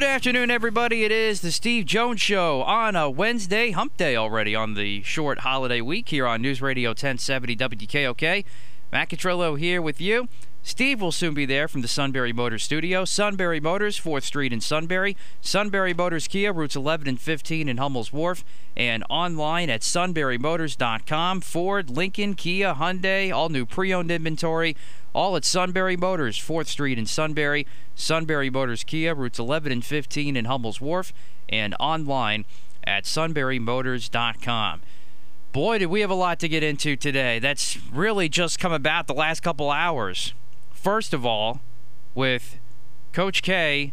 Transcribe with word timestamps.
Good 0.00 0.08
afternoon, 0.08 0.50
everybody. 0.50 1.04
It 1.04 1.12
is 1.12 1.42
the 1.42 1.52
Steve 1.52 1.84
Jones 1.84 2.22
Show 2.22 2.62
on 2.62 2.96
a 2.96 3.10
Wednesday, 3.10 3.72
hump 3.72 3.98
day 3.98 4.16
already 4.16 4.54
on 4.54 4.72
the 4.72 5.02
short 5.02 5.40
holiday 5.40 5.82
week 5.82 6.08
here 6.08 6.26
on 6.26 6.40
News 6.40 6.62
Radio 6.62 6.92
1070 6.92 7.54
WKOK. 7.54 8.46
Matt 8.90 9.10
Catrillo 9.10 9.58
here 9.58 9.82
with 9.82 10.00
you. 10.00 10.26
Steve 10.62 11.02
will 11.02 11.12
soon 11.12 11.34
be 11.34 11.44
there 11.44 11.68
from 11.68 11.82
the 11.82 11.88
Sunbury 11.88 12.32
Motors 12.32 12.64
studio. 12.64 13.04
Sunbury 13.04 13.60
Motors, 13.60 14.00
4th 14.00 14.22
Street 14.22 14.54
in 14.54 14.62
Sunbury. 14.62 15.18
Sunbury 15.42 15.92
Motors 15.92 16.26
Kia, 16.26 16.50
routes 16.50 16.76
11 16.76 17.06
and 17.06 17.20
15 17.20 17.68
in 17.68 17.76
Hummel's 17.76 18.10
Wharf. 18.10 18.42
And 18.74 19.04
online 19.10 19.68
at 19.68 19.82
sunburymotors.com. 19.82 21.42
Ford, 21.42 21.90
Lincoln, 21.90 22.34
Kia, 22.34 22.72
Hyundai, 22.72 23.30
all 23.34 23.50
new 23.50 23.66
pre 23.66 23.92
owned 23.92 24.10
inventory. 24.10 24.76
All 25.12 25.36
at 25.36 25.44
Sunbury 25.44 25.96
Motors, 25.96 26.38
4th 26.38 26.66
Street 26.66 26.98
in 26.98 27.06
Sunbury. 27.06 27.66
Sunbury 27.94 28.48
Motors 28.48 28.84
Kia, 28.84 29.14
routes 29.14 29.38
11 29.38 29.72
and 29.72 29.84
15 29.84 30.36
in 30.36 30.44
Hummel's 30.44 30.80
Wharf. 30.80 31.12
And 31.48 31.74
online 31.80 32.44
at 32.84 33.04
sunburymotors.com. 33.04 34.80
Boy, 35.52 35.78
did 35.78 35.86
we 35.86 36.00
have 36.00 36.10
a 36.10 36.14
lot 36.14 36.38
to 36.40 36.48
get 36.48 36.62
into 36.62 36.94
today. 36.94 37.40
That's 37.40 37.76
really 37.90 38.28
just 38.28 38.60
come 38.60 38.72
about 38.72 39.08
the 39.08 39.14
last 39.14 39.40
couple 39.40 39.70
hours. 39.70 40.32
First 40.72 41.12
of 41.12 41.26
all, 41.26 41.60
with 42.14 42.58
Coach 43.12 43.42
K 43.42 43.92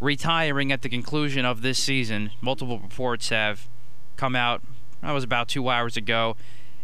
retiring 0.00 0.70
at 0.70 0.82
the 0.82 0.88
conclusion 0.88 1.44
of 1.44 1.62
this 1.62 1.78
season, 1.78 2.30
multiple 2.40 2.78
reports 2.78 3.30
have 3.30 3.68
come 4.16 4.36
out. 4.36 4.62
That 5.00 5.12
was 5.12 5.24
about 5.24 5.48
two 5.48 5.68
hours 5.68 5.96
ago, 5.96 6.36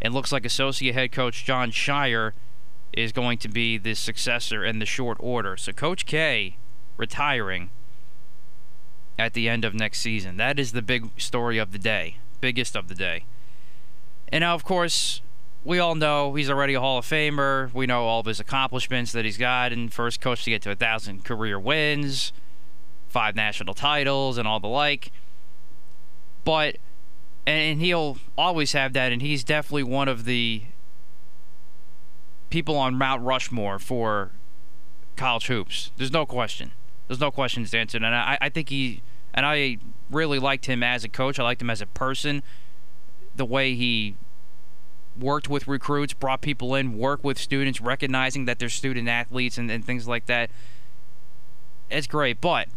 and 0.02 0.12
looks 0.12 0.32
like 0.32 0.44
associate 0.44 0.94
head 0.94 1.12
coach 1.12 1.44
Jon 1.44 1.70
Scheyer 1.70 2.32
is 2.92 3.12
going 3.12 3.38
to 3.38 3.48
be 3.48 3.78
the 3.78 3.94
successor 3.94 4.64
in 4.64 4.78
the 4.78 4.86
short 4.86 5.16
order. 5.20 5.56
So 5.56 5.72
Coach 5.72 6.06
K 6.06 6.56
retiring 6.96 7.70
at 9.18 9.32
the 9.32 9.48
end 9.48 9.64
of 9.64 9.74
next 9.74 10.00
season. 10.00 10.36
That 10.36 10.58
is 10.58 10.72
the 10.72 10.82
big 10.82 11.10
story 11.20 11.58
of 11.58 11.72
the 11.72 11.78
day, 11.78 12.16
biggest 12.40 12.76
of 12.76 12.88
the 12.88 12.94
day. 12.94 13.24
And 14.30 14.42
now, 14.42 14.54
of 14.54 14.64
course, 14.64 15.22
we 15.64 15.78
all 15.78 15.94
know 15.94 16.34
he's 16.34 16.50
already 16.50 16.74
a 16.74 16.80
Hall 16.80 16.98
of 16.98 17.04
Famer. 17.04 17.72
We 17.74 17.86
know 17.86 18.04
all 18.04 18.20
of 18.20 18.26
his 18.26 18.40
accomplishments 18.40 19.12
that 19.12 19.24
he's 19.24 19.38
got, 19.38 19.72
and 19.72 19.92
first 19.92 20.20
coach 20.20 20.44
to 20.44 20.50
get 20.50 20.62
to 20.62 20.70
a 20.70 20.76
thousand 20.76 21.24
career 21.24 21.58
wins, 21.58 22.32
five 23.08 23.34
national 23.34 23.74
titles, 23.74 24.38
and 24.38 24.46
all 24.46 24.60
the 24.60 24.68
like. 24.68 25.10
But 26.44 26.76
and 27.46 27.80
he'll 27.80 28.18
always 28.36 28.72
have 28.72 28.92
that, 28.92 29.10
and 29.10 29.22
he's 29.22 29.42
definitely 29.42 29.82
one 29.82 30.08
of 30.08 30.26
the 30.26 30.62
people 32.50 32.76
on 32.76 32.94
Mount 32.94 33.22
Rushmore 33.22 33.78
for 33.78 34.32
college 35.16 35.46
hoops. 35.46 35.90
There's 35.96 36.12
no 36.12 36.26
question. 36.26 36.72
There's 37.06 37.20
no 37.20 37.30
questions 37.30 37.72
answered, 37.72 38.02
and 38.02 38.14
I, 38.14 38.36
I 38.40 38.48
think 38.48 38.68
he 38.68 39.02
and 39.34 39.46
I 39.46 39.78
really 40.10 40.38
liked 40.38 40.66
him 40.66 40.82
as 40.82 41.04
a 41.04 41.08
coach. 41.08 41.38
I 41.38 41.42
liked 41.42 41.62
him 41.62 41.70
as 41.70 41.80
a 41.80 41.86
person. 41.86 42.42
The 43.36 43.44
way 43.44 43.74
he 43.74 44.16
worked 45.18 45.48
with 45.48 45.66
recruits, 45.66 46.12
brought 46.12 46.40
people 46.40 46.74
in, 46.74 46.98
worked 46.98 47.24
with 47.24 47.38
students, 47.38 47.80
recognizing 47.80 48.44
that 48.44 48.58
they're 48.58 48.68
student 48.68 49.08
athletes 49.08 49.58
and, 49.58 49.70
and 49.70 49.84
things 49.84 50.06
like 50.06 50.26
that. 50.26 50.50
It's 51.90 52.06
great. 52.06 52.40
But 52.40 52.68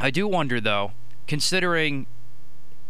I 0.00 0.10
do 0.10 0.26
wonder, 0.26 0.60
though, 0.60 0.92
considering 1.26 2.06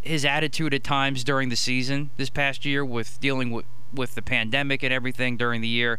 his 0.00 0.24
attitude 0.24 0.72
at 0.72 0.84
times 0.84 1.24
during 1.24 1.48
the 1.48 1.56
season 1.56 2.10
this 2.16 2.30
past 2.30 2.64
year 2.64 2.84
with 2.84 3.20
dealing 3.20 3.50
with, 3.50 3.64
with 3.96 4.14
the 4.14 4.22
pandemic 4.22 4.82
and 4.82 4.92
everything 4.92 5.36
during 5.36 5.60
the 5.60 5.68
year. 5.68 5.98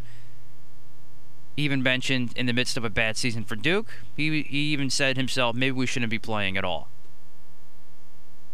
Even 1.55 1.81
mentioned 1.81 2.33
in 2.35 2.45
the 2.45 2.53
midst 2.53 2.77
of 2.77 2.85
a 2.85 2.89
bad 2.89 3.17
season 3.17 3.43
for 3.43 3.55
Duke, 3.55 3.91
he, 4.15 4.43
he 4.43 4.71
even 4.71 4.89
said 4.89 5.17
himself, 5.17 5.55
maybe 5.55 5.71
we 5.71 5.85
shouldn't 5.85 6.11
be 6.11 6.19
playing 6.19 6.55
at 6.55 6.63
all. 6.63 6.87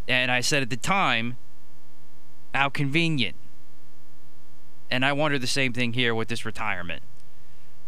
And 0.08 0.30
I 0.30 0.40
said 0.40 0.62
at 0.62 0.70
the 0.70 0.76
time, 0.76 1.36
how 2.54 2.68
convenient 2.68 3.36
and 4.90 5.04
I 5.04 5.12
wonder 5.12 5.38
the 5.38 5.46
same 5.46 5.72
thing 5.72 5.94
here 5.94 6.14
with 6.14 6.28
this 6.28 6.44
retirement. 6.44 7.02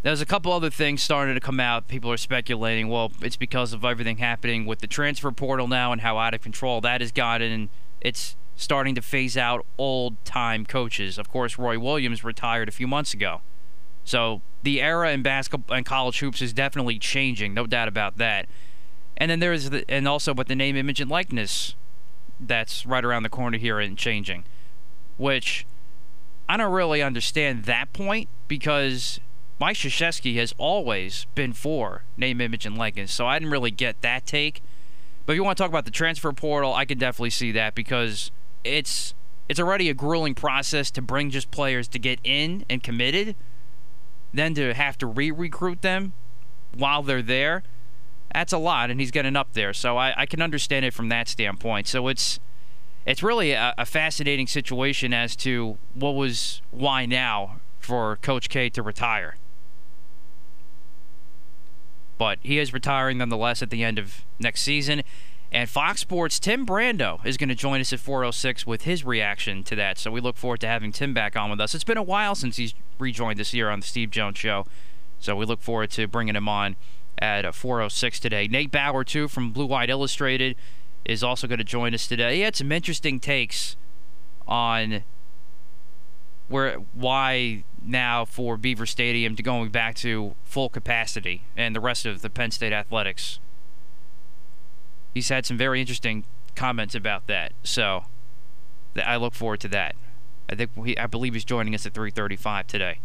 There's 0.03 0.21
a 0.21 0.27
couple 0.27 0.53
other 0.53 0.71
things 0.71 1.03
starting 1.03 1.35
to 1.35 1.41
come 1.41 1.61
out. 1.61 1.89
People 1.89 2.11
are 2.11 2.17
speculating, 2.17 2.89
well, 2.89 3.13
it's 3.21 3.37
because 3.37 3.73
of 3.73 3.85
everything 3.85 4.19
happening 4.19 4.67
with 4.67 4.81
the 4.81 4.87
transfer 4.87 5.31
portal 5.33 5.69
now 5.69 5.93
and 5.93 6.01
how 6.01 6.19
out 6.19 6.35
of 6.35 6.43
control 6.43 6.81
that 6.81 7.01
has 7.01 7.13
gotten. 7.13 7.69
It's 8.01 8.37
starting 8.57 8.95
to 8.95 9.03
phase 9.03 9.37
out 9.37 9.65
old 9.79 10.23
time 10.25 10.65
coaches. 10.65 11.19
Of 11.19 11.29
course, 11.29 11.59
Roy 11.59 11.79
Williams 11.79 12.25
retired 12.25 12.69
a 12.69 12.73
few 12.73 12.87
months 12.87 13.13
ago. 13.15 13.43
So 14.05 14.41
the 14.63 14.81
era 14.81 15.13
in 15.13 15.23
basketball 15.23 15.77
and 15.77 15.85
college 15.85 16.21
hoops 16.21 16.41
is 16.41 16.53
definitely 16.53 16.99
changing, 16.99 17.55
no 17.55 17.67
doubt 17.67 17.89
about 17.89 18.19
that. 18.19 18.47
And 19.17 19.31
then 19.31 19.41
there's 19.41 19.71
the, 19.71 19.85
and 19.89 20.07
also 20.09 20.33
with 20.33 20.49
the 20.49 20.55
name, 20.55 20.77
image, 20.77 21.01
and 21.01 21.11
likeness 21.11 21.75
that's 22.39 22.87
right 22.87 23.05
around 23.05 23.23
the 23.23 23.29
corner 23.29 23.59
here 23.59 23.79
and 23.81 23.97
changing, 23.97 24.45
which 25.17 25.67
I 26.49 26.57
don't 26.57 26.73
really 26.73 27.03
understand 27.03 27.65
that 27.65 27.93
point 27.93 28.29
because 28.47 29.21
Mike 29.59 29.77
Krzyzewski 29.77 30.37
has 30.37 30.55
always 30.59 31.27
been 31.35 31.53
for 31.53 32.03
name, 32.17 32.41
image, 32.41 32.67
and 32.67 32.77
likeness, 32.77 33.13
so 33.13 33.27
I 33.27 33.39
didn't 33.39 33.53
really 33.53 33.71
get 33.71 34.01
that 34.03 34.27
take. 34.27 34.63
But 35.25 35.33
if 35.33 35.37
you 35.37 35.45
want 35.45 35.57
to 35.57 35.63
talk 35.63 35.71
about 35.71 35.87
the 35.87 35.91
transfer 35.91 36.33
portal, 36.33 36.75
I 36.75 36.85
can 36.85 36.99
definitely 36.99 37.31
see 37.31 37.53
that 37.53 37.75
because 37.75 38.31
it's 38.67 39.15
it's 39.49 39.61
already 39.61 39.89
a 39.89 39.95
grueling 39.95 40.35
process 40.35 40.91
to 40.91 41.03
bring 41.03 41.31
just 41.31 41.51
players 41.51 41.87
to 41.89 41.99
get 41.99 42.19
in 42.25 42.65
and 42.69 42.83
committed, 42.83 43.37
then 44.35 44.55
to 44.55 44.75
have 44.75 44.99
to 44.99 45.07
re-recruit 45.07 45.83
them 45.83 46.13
while 46.77 47.03
they're 47.03 47.23
there. 47.23 47.63
That's 48.35 48.53
a 48.53 48.59
lot, 48.59 48.91
and 48.91 49.01
he's 49.01 49.13
getting 49.13 49.37
up 49.37 49.53
there, 49.53 49.73
so 49.73 49.97
I, 49.97 50.13
I 50.17 50.27
can 50.27 50.43
understand 50.43 50.85
it 50.85 50.93
from 50.93 51.09
that 51.11 51.29
standpoint. 51.29 51.87
So 51.87 52.09
it's 52.09 52.41
it's 53.07 53.23
really 53.23 53.53
a, 53.53 53.73
a 53.79 53.87
fascinating 53.87 54.49
situation 54.49 55.15
as 55.15 55.37
to 55.37 55.79
what 55.95 56.17
was 56.17 56.61
why 56.71 57.07
now 57.07 57.61
for 57.79 58.17
Coach 58.17 58.49
K 58.49 58.69
to 58.71 58.83
retire. 58.83 59.37
But 62.19 62.39
he 62.43 62.59
is 62.59 62.73
retiring 62.73 63.19
nonetheless 63.19 63.63
at 63.63 63.71
the 63.71 63.85
end 63.85 63.99
of 63.99 64.25
next 64.41 64.63
season. 64.63 65.03
And 65.53 65.69
Fox 65.69 66.01
Sports' 66.01 66.39
Tim 66.39 66.67
Brando 66.67 67.25
is 67.25 67.37
going 67.37 67.49
to 67.49 67.55
join 67.55 67.81
us 67.81 67.93
at 67.93 68.01
406 68.01 68.67
with 68.67 68.83
his 68.83 69.05
reaction 69.05 69.63
to 69.65 69.77
that. 69.77 69.99
So 69.99 70.11
we 70.11 70.21
look 70.21 70.37
forward 70.37 70.61
to 70.61 70.67
having 70.67 70.93
Tim 70.93 71.15
back 71.15 71.37
on 71.37 71.51
with 71.51 71.61
us. 71.61 71.75
It's 71.75 71.85
been 71.85 71.97
a 71.97 72.03
while 72.03 72.35
since 72.35 72.57
he's 72.57 72.75
rejoined 72.99 73.41
us 73.41 73.53
here 73.53 73.71
on 73.71 73.81
the 73.81 73.87
Steve 73.87 74.11
Jones 74.11 74.39
Show. 74.39 74.67
So 75.19 75.37
we 75.37 75.47
look 75.47 75.63
forward 75.63 75.91
to 75.93 76.07
bringing 76.07 76.37
him 76.37 76.49
on 76.49 76.77
at 77.19 77.45
uh, 77.45 77.53
406 77.53 78.21
today. 78.21 78.49
Nate 78.49 78.71
Bauer, 78.71 79.05
too, 79.05 79.29
from 79.29 79.53
Blue 79.53 79.67
White 79.67 79.89
Illustrated 79.89 80.57
is 81.05 81.23
also 81.23 81.47
going 81.47 81.59
to 81.59 81.65
join 81.65 81.95
us 81.95 82.07
today. 82.07 82.37
He 82.37 82.41
had 82.43 82.57
some 82.57 82.73
interesting 82.73 83.21
takes 83.21 83.77
on 84.47 85.05
where 86.49 86.75
why 86.95 87.65
now 87.83 88.25
for 88.25 88.57
Beaver 88.57 88.87
Stadium 88.87 89.37
to 89.37 89.43
going 89.43 89.71
back 89.71 89.95
to 89.97 90.35
full 90.45 90.69
capacity 90.69 91.43
and 91.57 91.75
the 91.75 91.81
rest 91.81 92.07
of 92.07 92.23
the 92.23 92.31
Penn 92.31 92.51
State 92.51 92.73
athletics. 92.73 93.39
He's 95.17 95.31
had 95.31 95.47
some 95.47 95.57
very 95.57 95.81
interesting 95.81 96.25
comments 96.57 96.95
about 96.95 97.27
that. 97.27 97.53
So 97.63 98.05
I 99.03 99.17
look 99.17 99.33
forward 99.33 99.61
to 99.61 99.69
that. 99.69 99.95
I 100.47 100.55
think 100.55 100.73
I 101.01 101.07
believe 101.07 101.33
he's 101.33 101.43
joining 101.43 101.75
us 101.75 101.87
at 101.87 101.95
3:35 101.95 102.67
today. 102.67 102.99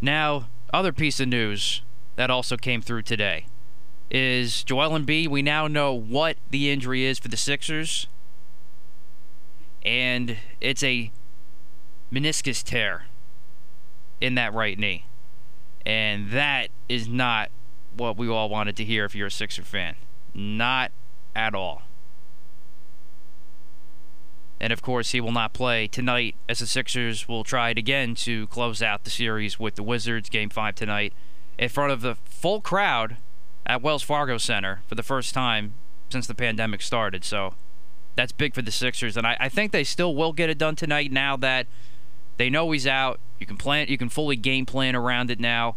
Now, 0.00 0.48
other 0.72 0.94
piece 0.94 1.20
of 1.20 1.28
news 1.28 1.82
that 2.16 2.30
also 2.30 2.56
came 2.56 2.80
through 2.80 3.02
today 3.02 3.48
is 4.10 4.64
Joel 4.64 4.98
Embiid. 4.98 5.28
We 5.28 5.42
now 5.42 5.66
know 5.66 5.92
what 5.92 6.38
the 6.48 6.70
injury 6.70 7.04
is 7.04 7.18
for 7.18 7.28
the 7.28 7.36
Sixers, 7.36 8.06
and 9.84 10.38
it's 10.58 10.82
a 10.82 11.10
meniscus 12.10 12.62
tear 12.64 13.08
in 14.22 14.36
that 14.36 14.54
right 14.54 14.78
knee, 14.78 15.04
and 15.84 16.30
that 16.30 16.70
is 16.88 17.06
not 17.06 17.50
what 17.94 18.16
we 18.16 18.26
all 18.26 18.48
wanted 18.48 18.74
to 18.76 18.84
hear 18.84 19.04
if 19.04 19.14
you're 19.14 19.26
a 19.26 19.30
Sixer 19.30 19.62
fan. 19.62 19.96
Not 20.34 20.90
at 21.34 21.54
all. 21.54 21.82
And 24.60 24.72
of 24.72 24.82
course, 24.82 25.10
he 25.10 25.20
will 25.20 25.32
not 25.32 25.52
play 25.52 25.86
tonight 25.86 26.36
as 26.48 26.60
the 26.60 26.66
Sixers 26.66 27.28
will 27.28 27.44
try 27.44 27.70
it 27.70 27.78
again 27.78 28.14
to 28.16 28.46
close 28.46 28.82
out 28.82 29.04
the 29.04 29.10
series 29.10 29.58
with 29.58 29.74
the 29.74 29.82
Wizards, 29.82 30.30
Game 30.30 30.48
5 30.48 30.74
tonight, 30.74 31.12
in 31.58 31.68
front 31.68 31.92
of 31.92 32.00
the 32.00 32.14
full 32.24 32.60
crowd 32.60 33.16
at 33.66 33.82
Wells 33.82 34.02
Fargo 34.02 34.38
Center 34.38 34.80
for 34.86 34.94
the 34.94 35.02
first 35.02 35.34
time 35.34 35.74
since 36.08 36.26
the 36.26 36.34
pandemic 36.34 36.82
started. 36.82 37.24
So 37.24 37.54
that's 38.16 38.32
big 38.32 38.54
for 38.54 38.62
the 38.62 38.70
Sixers. 38.70 39.16
And 39.16 39.26
I, 39.26 39.36
I 39.40 39.48
think 39.48 39.72
they 39.72 39.84
still 39.84 40.14
will 40.14 40.32
get 40.32 40.50
it 40.50 40.58
done 40.58 40.76
tonight 40.76 41.12
now 41.12 41.36
that 41.38 41.66
they 42.36 42.48
know 42.50 42.70
he's 42.70 42.86
out. 42.86 43.20
You 43.38 43.46
can 43.46 43.56
plan 43.56 43.88
you 43.88 43.98
can 43.98 44.08
fully 44.08 44.36
game 44.36 44.66
plan 44.66 44.96
around 44.96 45.30
it 45.30 45.40
now. 45.40 45.76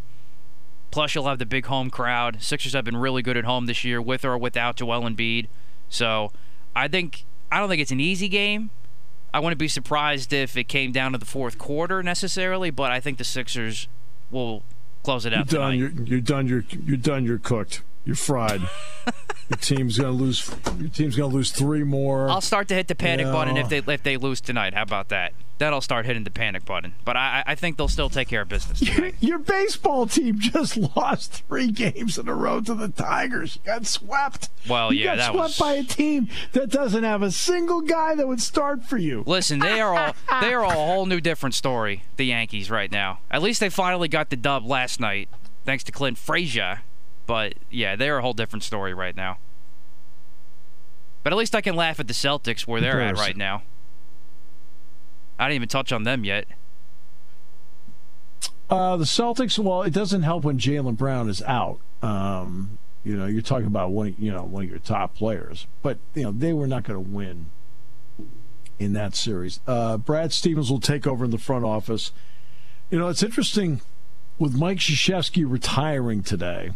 Plus 0.91 1.13
you'll 1.13 1.27
have 1.27 1.39
the 1.39 1.45
big 1.45 1.65
home 1.65 1.89
crowd. 1.89 2.41
Sixers 2.41 2.73
have 2.73 2.85
been 2.85 2.97
really 2.97 3.21
good 3.21 3.37
at 3.37 3.43
home 3.45 3.65
this 3.65 3.83
year 3.83 4.01
with 4.01 4.23
or 4.25 4.37
without 4.37 4.77
Joel 4.77 5.01
Embiid. 5.01 5.47
So 5.89 6.31
I 6.75 6.87
think 6.87 7.25
I 7.51 7.59
don't 7.59 7.69
think 7.69 7.81
it's 7.81 7.91
an 7.91 7.99
easy 7.99 8.27
game. 8.29 8.69
I 9.33 9.39
wouldn't 9.39 9.59
be 9.59 9.67
surprised 9.67 10.31
if 10.33 10.55
it 10.57 10.65
came 10.67 10.91
down 10.91 11.11
to 11.11 11.17
the 11.17 11.25
fourth 11.25 11.57
quarter 11.57 12.01
necessarily, 12.01 12.69
but 12.71 12.91
I 12.91 12.99
think 12.99 13.17
the 13.17 13.23
Sixers 13.23 13.87
will 14.31 14.63
close 15.03 15.25
it 15.25 15.33
out 15.33 15.51
you're 15.51 15.61
done. 15.61 15.77
You're, 15.77 15.89
you're 15.91 16.21
done. 16.21 16.47
You're 16.47 16.63
you're 16.85 16.97
done. 16.97 17.25
You're 17.25 17.37
cooked. 17.39 17.81
You're 18.05 18.15
fried. 18.15 18.61
your 19.49 19.57
team's 19.59 19.97
gonna 19.97 20.11
lose. 20.11 20.49
Your 20.79 20.89
team's 20.89 21.15
gonna 21.17 21.33
lose 21.33 21.51
three 21.51 21.83
more. 21.83 22.29
I'll 22.29 22.41
start 22.41 22.67
to 22.69 22.73
hit 22.73 22.87
the 22.87 22.95
panic 22.95 23.25
Yeah. 23.25 23.33
button 23.33 23.57
if 23.57 23.69
they 23.69 23.79
if 23.93 24.03
they 24.03 24.17
lose 24.17 24.39
tonight. 24.41 24.73
How 24.73 24.83
about 24.83 25.09
that? 25.09 25.33
Then 25.59 25.73
I'll 25.73 25.81
start 25.81 26.05
hitting 26.05 26.23
the 26.23 26.29
panic 26.29 26.65
button. 26.65 26.93
But 27.03 27.17
I 27.17 27.43
I 27.45 27.55
think 27.55 27.77
they'll 27.77 27.87
still 27.87 28.09
take 28.09 28.27
care 28.27 28.41
of 28.41 28.49
business. 28.49 28.81
Your 29.19 29.39
baseball 29.39 30.05
team 30.05 30.37
just 30.39 30.77
lost 30.95 31.43
three 31.47 31.71
games 31.71 32.17
in 32.17 32.27
a 32.27 32.33
row 32.35 32.61
to 32.61 32.75
the 32.75 32.89
Tigers. 32.89 33.55
You 33.55 33.61
got 33.65 33.85
swept. 33.87 34.49
Well, 34.69 34.93
you 34.93 34.99
yeah, 35.05 35.15
got 35.15 35.17
that 35.17 35.31
swept 35.33 35.47
was- 35.49 35.57
by 35.59 35.73
a 35.73 35.83
team 35.83 36.29
that 36.53 36.69
doesn't 36.69 37.03
have 37.03 37.21
a 37.23 37.31
single 37.31 37.81
guy 37.81 38.13
that 38.15 38.27
would 38.27 38.41
start 38.41 38.83
for 38.85 38.97
you. 38.97 39.23
Listen, 39.25 39.59
they 39.59 39.81
are 39.81 39.95
all 39.95 40.13
they 40.41 40.53
are 40.53 40.63
a 40.63 40.69
whole 40.71 41.05
new 41.07 41.19
different 41.19 41.55
story. 41.55 42.03
The 42.17 42.25
Yankees 42.25 42.69
right 42.69 42.91
now. 42.91 43.19
At 43.31 43.41
least 43.41 43.59
they 43.59 43.69
finally 43.69 44.07
got 44.07 44.29
the 44.29 44.35
dub 44.35 44.65
last 44.65 44.99
night, 44.99 45.29
thanks 45.65 45.83
to 45.85 45.91
Clint 45.91 46.17
Frazier. 46.17 46.81
But 47.25 47.55
yeah, 47.71 47.95
they're 47.95 48.19
a 48.19 48.21
whole 48.21 48.33
different 48.33 48.63
story 48.63 48.93
right 48.93 49.15
now. 49.15 49.37
But 51.23 51.33
at 51.33 51.37
least 51.37 51.55
I 51.55 51.61
can 51.61 51.75
laugh 51.75 51.99
at 51.99 52.07
the 52.07 52.13
Celtics 52.13 52.65
where 52.67 52.79
they're 52.79 53.01
at 53.01 53.17
right 53.17 53.35
now. 53.35 53.63
I 55.39 55.45
didn't 55.45 55.55
even 55.55 55.69
touch 55.69 55.91
on 55.91 56.03
them 56.03 56.23
yet. 56.23 56.45
Uh, 58.69 58.97
the 58.97 59.05
Celtics. 59.05 59.57
Well, 59.57 59.83
it 59.83 59.93
doesn't 59.93 60.23
help 60.23 60.43
when 60.43 60.57
Jaylen 60.57 60.97
Brown 60.97 61.29
is 61.29 61.41
out. 61.43 61.79
Um, 62.01 62.77
you 63.03 63.15
know, 63.15 63.25
you're 63.25 63.41
talking 63.41 63.67
about 63.67 63.91
one. 63.91 64.15
You 64.19 64.31
know, 64.31 64.43
one 64.43 64.63
of 64.63 64.69
your 64.69 64.79
top 64.79 65.15
players, 65.15 65.67
but 65.81 65.99
you 66.13 66.23
know 66.23 66.31
they 66.31 66.53
were 66.53 66.67
not 66.67 66.83
going 66.83 67.03
to 67.03 67.09
win 67.09 67.47
in 68.79 68.93
that 68.93 69.15
series. 69.15 69.59
Uh, 69.65 69.97
Brad 69.97 70.33
Stevens 70.33 70.69
will 70.69 70.79
take 70.79 71.07
over 71.07 71.25
in 71.25 71.31
the 71.31 71.37
front 71.37 71.65
office. 71.65 72.11
You 72.89 72.99
know, 72.99 73.07
it's 73.07 73.23
interesting 73.23 73.81
with 74.37 74.55
Mike 74.55 74.79
Krzyzewski 74.79 75.49
retiring 75.49 76.23
today. 76.23 76.71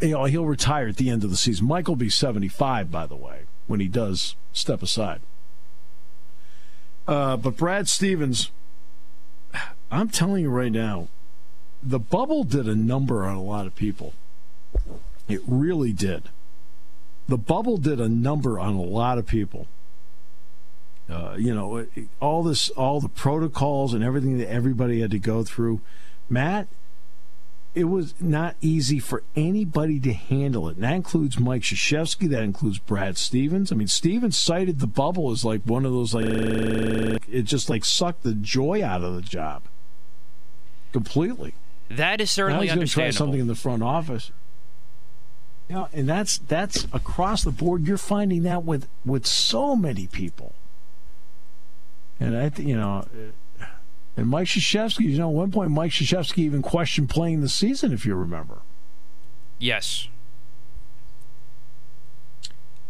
You 0.00 0.10
know, 0.10 0.24
he'll 0.24 0.46
retire 0.46 0.88
at 0.88 0.96
the 0.96 1.10
end 1.10 1.24
of 1.24 1.30
the 1.30 1.36
season. 1.36 1.66
Mike 1.66 1.88
will 1.88 1.96
be 1.96 2.10
75, 2.10 2.90
by 2.90 3.06
the 3.06 3.16
way, 3.16 3.42
when 3.66 3.80
he 3.80 3.88
does 3.88 4.36
step 4.52 4.82
aside. 4.82 5.20
Uh, 7.08 7.38
but 7.38 7.56
Brad 7.56 7.88
Stevens, 7.88 8.50
I'm 9.90 10.10
telling 10.10 10.42
you 10.42 10.50
right 10.50 10.70
now, 10.70 11.08
the 11.82 11.98
bubble 11.98 12.44
did 12.44 12.68
a 12.68 12.74
number 12.74 13.24
on 13.24 13.34
a 13.34 13.42
lot 13.42 13.66
of 13.66 13.74
people. 13.74 14.12
It 15.26 15.40
really 15.46 15.94
did. 15.94 16.24
The 17.26 17.38
bubble 17.38 17.78
did 17.78 17.98
a 17.98 18.10
number 18.10 18.60
on 18.60 18.74
a 18.74 18.82
lot 18.82 19.16
of 19.16 19.26
people. 19.26 19.66
Uh, 21.08 21.34
you 21.38 21.54
know, 21.54 21.86
all 22.20 22.42
this, 22.42 22.68
all 22.70 23.00
the 23.00 23.08
protocols 23.08 23.94
and 23.94 24.04
everything 24.04 24.36
that 24.36 24.50
everybody 24.50 25.00
had 25.00 25.10
to 25.10 25.18
go 25.18 25.42
through. 25.42 25.80
Matt, 26.28 26.68
it 27.74 27.84
was 27.84 28.14
not 28.20 28.56
easy 28.60 28.98
for 28.98 29.22
anybody 29.36 30.00
to 30.00 30.12
handle 30.12 30.68
it. 30.68 30.76
And 30.76 30.84
that 30.84 30.94
includes 30.94 31.38
Mike 31.38 31.62
Krzyzewski. 31.62 32.28
That 32.30 32.42
includes 32.42 32.78
Brad 32.78 33.16
Stevens. 33.16 33.70
I 33.70 33.76
mean, 33.76 33.88
Stevens 33.88 34.36
cited 34.36 34.80
the 34.80 34.86
bubble 34.86 35.30
as 35.30 35.44
like 35.44 35.62
one 35.62 35.84
of 35.84 35.92
those 35.92 36.14
like 36.14 36.26
it 36.26 37.42
just 37.42 37.68
like 37.70 37.84
sucked 37.84 38.22
the 38.22 38.34
joy 38.34 38.82
out 38.82 39.02
of 39.02 39.14
the 39.14 39.22
job 39.22 39.62
completely. 40.92 41.54
That 41.90 42.20
is 42.20 42.30
certainly 42.30 42.66
Now 42.66 42.80
he's 42.80 42.92
try 42.92 43.10
something 43.10 43.40
in 43.40 43.46
the 43.46 43.54
front 43.54 43.82
office. 43.82 44.32
Yeah, 45.68 45.86
and 45.92 46.08
that's 46.08 46.38
that's 46.38 46.86
across 46.92 47.44
the 47.44 47.50
board. 47.50 47.86
You're 47.86 47.98
finding 47.98 48.42
that 48.44 48.64
with 48.64 48.88
with 49.04 49.26
so 49.26 49.76
many 49.76 50.06
people. 50.06 50.54
And 52.20 52.36
I, 52.36 52.48
th- 52.48 52.66
you 52.66 52.76
know, 52.76 52.98
uh, 52.98 53.30
and 54.18 54.28
Mike 54.28 54.46
Krzyzewski. 54.48 55.00
You 55.04 55.18
know, 55.18 55.28
at 55.30 55.34
one 55.34 55.50
point 55.52 55.70
Mike 55.70 55.92
Krzyzewski 55.92 56.38
even 56.38 56.60
questioned 56.62 57.08
playing 57.08 57.40
the 57.40 57.48
season, 57.48 57.92
if 57.92 58.04
you 58.04 58.14
remember. 58.14 58.58
Yes. 59.58 60.08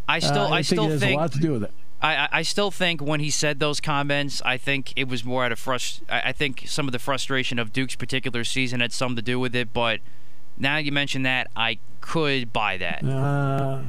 I 0.09 0.19
still 0.21 0.43
Uh, 0.45 0.49
I, 0.51 0.57
think 0.63 0.67
still 0.67 0.85
it 0.87 0.91
has 0.93 1.01
think 1.01 1.17
a 1.19 1.21
lot 1.21 1.33
to 1.33 1.39
do 1.39 1.53
with 1.53 1.65
it. 1.65 1.73
I, 2.01 2.15
I- 2.17 2.29
I 2.33 2.43
still 2.43 2.71
think 2.71 3.03
when 3.03 3.21
he 3.21 3.31
said 3.31 3.59
those 3.61 3.81
comments, 3.81 4.41
I 4.45 4.57
think 4.57 4.93
it 4.97 5.07
was 5.09 5.25
more 5.25 5.45
out 5.45 5.53
of 5.53 5.61
frust. 5.61 6.01
I 6.09 6.29
I 6.29 6.33
think 6.33 6.65
some 6.67 6.87
of 6.89 6.93
the 6.93 6.99
frustration 6.99 7.59
of 7.59 7.73
Duke's 7.73 7.95
particular 7.97 8.45
season 8.45 8.81
had 8.81 8.93
something 8.93 9.17
to 9.17 9.23
do 9.23 9.39
with 9.39 9.55
it. 9.55 9.73
But 9.73 10.01
now 10.57 10.79
you 10.79 10.93
mention 10.93 11.23
that, 11.25 11.49
I 11.57 11.79
could 12.01 12.53
buy 12.53 12.77
that. 12.79 13.05
Uh, 13.05 13.83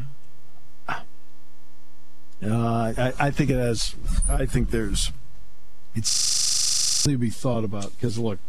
uh, 2.42 2.94
I, 2.98 3.14
I 3.20 3.32
think 3.32 3.50
it 3.50 3.58
has. 3.58 3.96
I 4.30 4.46
think 4.46 4.72
there's. 4.72 5.12
It's 5.96 6.10
to 7.04 7.18
be 7.18 7.30
thought 7.30 7.63
about 7.63 7.92
because 7.96 8.18
look. 8.18 8.40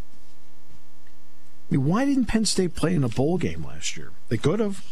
I 1.71 1.77
mean, 1.77 1.85
why 1.85 2.05
didn't 2.05 2.27
Penn 2.27 2.45
State 2.45 2.75
play 2.75 2.95
in 2.95 3.05
a 3.05 3.09
bowl 3.09 3.39
game 3.39 3.65
last 3.65 3.97
year? 3.97 4.11
They 4.29 4.37
could 4.37 4.61
have. 4.61 4.85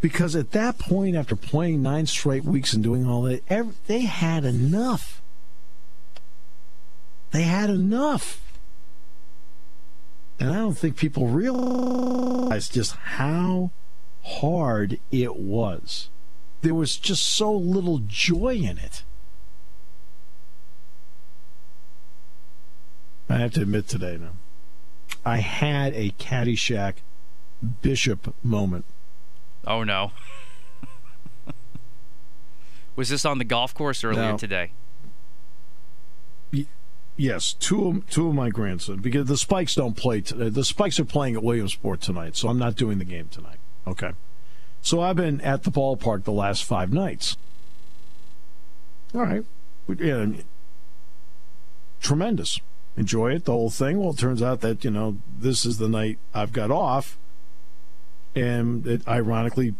Because 0.00 0.34
at 0.34 0.50
that 0.50 0.78
point, 0.78 1.16
after 1.16 1.36
playing 1.36 1.80
nine 1.80 2.06
straight 2.06 2.44
weeks 2.44 2.72
and 2.72 2.82
doing 2.82 3.06
all 3.06 3.22
that, 3.22 3.42
ev 3.48 3.76
they 3.86 4.00
had 4.00 4.44
enough. 4.44 5.22
They 7.30 7.42
had 7.42 7.70
enough. 7.70 8.40
And 10.38 10.50
I 10.50 10.54
don't 10.54 10.76
think 10.76 10.96
people 10.96 11.28
realize 11.28 12.68
just 12.68 12.96
how 12.96 13.70
hard 14.24 14.98
it 15.10 15.36
was. 15.36 16.08
There 16.62 16.74
was 16.74 16.96
just 16.96 17.24
so 17.24 17.52
little 17.52 18.00
joy 18.06 18.56
in 18.56 18.78
it. 18.78 19.02
I 23.32 23.38
have 23.38 23.52
to 23.54 23.62
admit 23.62 23.88
today 23.88 24.18
now, 24.20 24.32
I 25.24 25.38
had 25.38 25.94
a 25.94 26.10
Caddyshack 26.10 26.94
Bishop 27.80 28.34
moment. 28.42 28.84
Oh 29.66 29.84
no. 29.84 30.12
was 32.96 33.08
this 33.08 33.24
on 33.24 33.38
the 33.38 33.44
golf 33.44 33.74
course 33.74 34.04
earlier 34.04 34.32
No. 34.32 34.36
today? 34.38 34.72
Yes, 37.14 37.52
two 37.52 37.86
of, 37.88 38.08
two 38.10 38.28
of 38.28 38.34
my 38.34 38.48
grandson 38.48 38.96
because 38.96 39.28
the 39.28 39.36
Spikes 39.36 39.74
don't 39.74 39.94
play. 39.96 40.22
T- 40.22 40.34
uh, 40.46 40.48
the 40.48 40.64
Spikes 40.64 40.98
are 40.98 41.04
playing 41.04 41.34
at 41.36 41.42
Williamsport 41.42 42.00
tonight, 42.00 42.36
so 42.36 42.48
I'm 42.48 42.58
not 42.58 42.74
doing 42.74 42.98
the 42.98 43.04
game 43.04 43.28
tonight. 43.30 43.58
Okay, 43.86 44.12
so 44.80 45.00
I've 45.02 45.16
been 45.16 45.40
at 45.42 45.64
the 45.64 45.70
ballpark 45.70 46.24
the 46.24 46.32
last 46.32 46.64
five 46.64 46.90
nights. 46.90 47.36
All 49.14 49.20
right, 49.20 49.44
yeah, 49.98 50.26
tremendous. 52.00 52.58
Enjoy 52.96 53.32
it, 53.32 53.44
the 53.44 53.52
whole 53.52 53.70
thing. 53.70 53.98
Well, 53.98 54.10
it 54.10 54.18
turns 54.18 54.42
out 54.42 54.60
that 54.60 54.84
you 54.84 54.90
know 54.90 55.18
this 55.38 55.64
is 55.64 55.78
the 55.78 55.88
night 55.88 56.18
I've 56.34 56.52
got 56.52 56.70
off, 56.70 57.18
and 58.34 58.86
it, 58.86 59.06
ironically, 59.08 59.74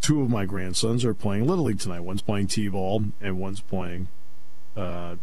two 0.00 0.22
of 0.22 0.30
my 0.30 0.44
grandsons 0.44 1.04
are 1.04 1.14
playing 1.14 1.46
little 1.46 1.64
league 1.64 1.80
tonight. 1.80 2.00
One's 2.00 2.22
playing 2.22 2.46
t-ball, 2.46 3.04
and 3.20 3.38
one's 3.38 3.60
playing. 3.60 4.08
Uh, 4.76 5.16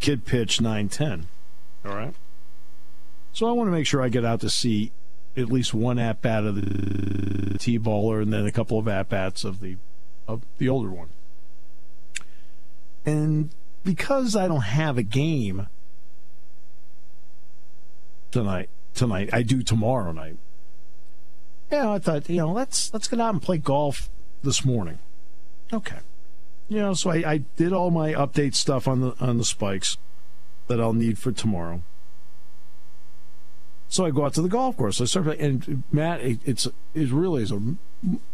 kid 0.00 0.24
pitch 0.24 0.60
910. 0.60 1.28
All 1.84 1.94
right. 1.94 2.14
So 3.32 3.48
I 3.48 3.52
want 3.52 3.68
to 3.68 3.72
make 3.72 3.86
sure 3.86 4.02
I 4.02 4.08
get 4.08 4.24
out 4.24 4.40
to 4.40 4.50
see 4.50 4.92
at 5.36 5.50
least 5.50 5.74
one 5.74 5.98
at 5.98 6.22
bat 6.22 6.44
of 6.44 6.54
the 6.56 7.58
T 7.58 7.78
baller 7.78 8.22
and 8.22 8.32
then 8.32 8.46
a 8.46 8.52
couple 8.52 8.78
of 8.78 8.86
at 8.86 9.08
bats 9.08 9.44
of 9.44 9.60
the 9.60 9.76
of 10.26 10.42
the 10.58 10.68
older 10.68 10.90
one. 10.90 11.08
And 13.04 13.50
because 13.82 14.36
I 14.36 14.48
don't 14.48 14.62
have 14.62 14.96
a 14.96 15.02
game 15.02 15.66
tonight, 18.34 18.68
tonight 18.94 19.30
I 19.32 19.42
do 19.42 19.62
tomorrow 19.62 20.10
night. 20.10 20.36
Yeah, 21.70 21.92
I 21.92 21.98
thought 22.00 22.28
you 22.28 22.38
know 22.38 22.52
let's 22.52 22.92
let's 22.92 23.06
get 23.06 23.20
out 23.20 23.32
and 23.32 23.40
play 23.40 23.58
golf 23.58 24.10
this 24.42 24.64
morning. 24.64 24.98
Okay, 25.72 25.98
you 26.68 26.80
know, 26.80 26.94
so 26.94 27.10
I, 27.10 27.32
I 27.32 27.38
did 27.56 27.72
all 27.72 27.92
my 27.92 28.12
update 28.12 28.56
stuff 28.56 28.88
on 28.88 29.00
the 29.00 29.14
on 29.20 29.38
the 29.38 29.44
spikes 29.44 29.98
that 30.66 30.80
I'll 30.80 30.92
need 30.92 31.16
for 31.16 31.30
tomorrow. 31.30 31.82
So 33.88 34.04
I 34.04 34.10
go 34.10 34.24
out 34.24 34.34
to 34.34 34.42
the 34.42 34.48
golf 34.48 34.76
course. 34.76 35.00
I 35.00 35.04
start, 35.04 35.38
and 35.38 35.84
Matt, 35.92 36.20
it, 36.20 36.40
it's 36.44 36.66
it 36.92 37.10
really 37.10 37.44
is 37.44 37.52
a 37.52 37.76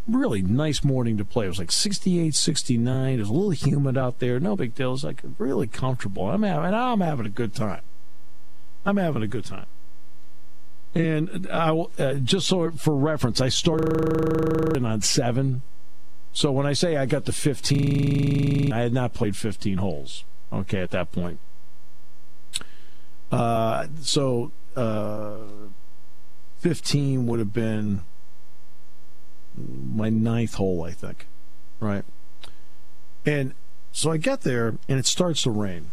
really 0.09 0.41
nice 0.41 0.83
morning 0.83 1.19
to 1.19 1.27
play. 1.27 1.45
It 1.45 1.49
was 1.49 1.59
like 1.59 1.71
68, 1.71 2.35
69. 2.35 3.13
It 3.13 3.19
was 3.19 3.29
a 3.29 3.33
little 3.33 3.51
humid 3.51 3.99
out 3.99 4.19
there. 4.19 4.41
No 4.41 4.57
big 4.57 4.75
deal. 4.75 4.95
It's 4.95 5.05
like 5.05 5.21
really 5.37 5.67
comfortable. 5.67 6.31
I'm 6.31 6.43
having, 6.43 6.73
I'm 6.73 7.03
having 7.03 7.27
a 7.27 7.31
good 7.31 7.55
time. 7.55 7.83
I'm 8.87 8.97
having 8.97 9.23
a 9.23 9.27
good 9.27 9.45
time. 9.45 9.67
And 10.95 11.49
I 11.51 11.71
uh, 11.71 12.15
just 12.15 12.49
so 12.49 12.71
for 12.73 12.97
reference, 12.97 13.41
I 13.41 13.49
started 13.49 14.85
on 14.85 15.03
seven. 15.03 15.63
So 16.33 16.51
when 16.51 16.67
I 16.67 16.73
say 16.73 16.97
I 16.97 17.07
got 17.07 17.25
to 17.27 17.33
15, 17.33 18.73
I 18.73 18.81
had 18.81 18.93
not 18.93 19.15
played 19.15 19.37
15 19.37 19.79
holes. 19.79 20.25
Okay, 20.53 20.81
at 20.81 20.91
that 20.91 21.13
point. 21.13 21.39
Uh, 23.31 23.87
so 24.01 24.51
uh, 24.75 25.37
15 26.59 27.27
would 27.27 27.39
have 27.39 27.53
been 27.53 28.03
my 29.57 30.09
ninth 30.09 30.55
hole, 30.55 30.83
I 30.83 30.91
think. 30.91 31.27
Right. 31.79 32.05
And 33.25 33.55
so 33.93 34.11
I 34.11 34.17
get 34.17 34.43
there 34.43 34.75
and 34.89 34.99
it 34.99 35.07
starts 35.07 35.43
to 35.45 35.51
rain. 35.51 35.91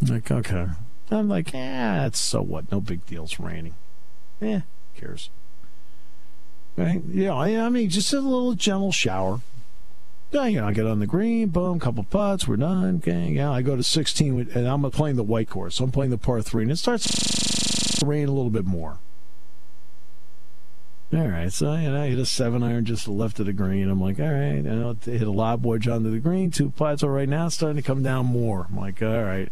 Like, 0.00 0.30
okay. 0.30 0.66
I'm 1.10 1.28
like, 1.28 1.52
yeah, 1.52 2.06
it's 2.06 2.18
so 2.18 2.42
what? 2.42 2.70
No 2.70 2.80
big 2.80 3.06
deal. 3.06 3.24
It's 3.24 3.40
raining. 3.40 3.74
Eh, 4.40 4.60
cares. 4.96 5.30
Right? 6.76 7.02
Yeah, 7.08 7.34
I 7.34 7.68
mean, 7.68 7.90
just 7.90 8.12
a 8.12 8.20
little 8.20 8.54
gentle 8.54 8.92
shower. 8.92 9.40
Yeah, 10.30 10.46
you 10.46 10.60
know, 10.60 10.68
I 10.68 10.72
get 10.72 10.86
on 10.86 11.00
the 11.00 11.06
green, 11.06 11.48
boom, 11.48 11.80
couple 11.80 12.04
putts, 12.04 12.46
we're 12.46 12.56
done. 12.56 12.96
Okay, 12.98 13.30
yeah, 13.30 13.50
I 13.50 13.62
go 13.62 13.76
to 13.76 13.82
16, 13.82 14.50
and 14.54 14.68
I'm 14.68 14.88
playing 14.90 15.16
the 15.16 15.22
white 15.22 15.48
course. 15.48 15.76
So 15.76 15.84
I'm 15.84 15.90
playing 15.90 16.10
the 16.10 16.18
par 16.18 16.42
three, 16.42 16.62
and 16.62 16.70
it 16.70 16.76
starts 16.76 17.98
to 17.98 18.06
rain 18.06 18.28
a 18.28 18.32
little 18.32 18.50
bit 18.50 18.66
more. 18.66 18.98
All 21.10 21.26
right, 21.26 21.50
so 21.50 21.74
you 21.74 21.90
know, 21.90 22.02
I 22.02 22.08
hit 22.08 22.18
a 22.18 22.26
seven 22.26 22.62
iron 22.62 22.84
just 22.84 23.08
left 23.08 23.40
of 23.40 23.46
the 23.46 23.54
green. 23.54 23.88
I'm 23.88 24.00
like, 24.00 24.20
all 24.20 24.30
right, 24.30 24.56
you 24.56 24.62
know, 24.62 24.94
hit 25.02 25.22
a 25.22 25.30
lob 25.30 25.64
wedge 25.64 25.88
onto 25.88 26.10
the 26.10 26.18
green, 26.18 26.50
two 26.50 26.68
putts. 26.68 27.02
All 27.02 27.08
right, 27.08 27.28
now 27.28 27.46
it's 27.46 27.54
starting 27.54 27.78
to 27.78 27.82
come 27.82 28.02
down 28.02 28.26
more. 28.26 28.66
I'm 28.68 28.76
like, 28.76 29.00
all 29.00 29.24
right. 29.24 29.50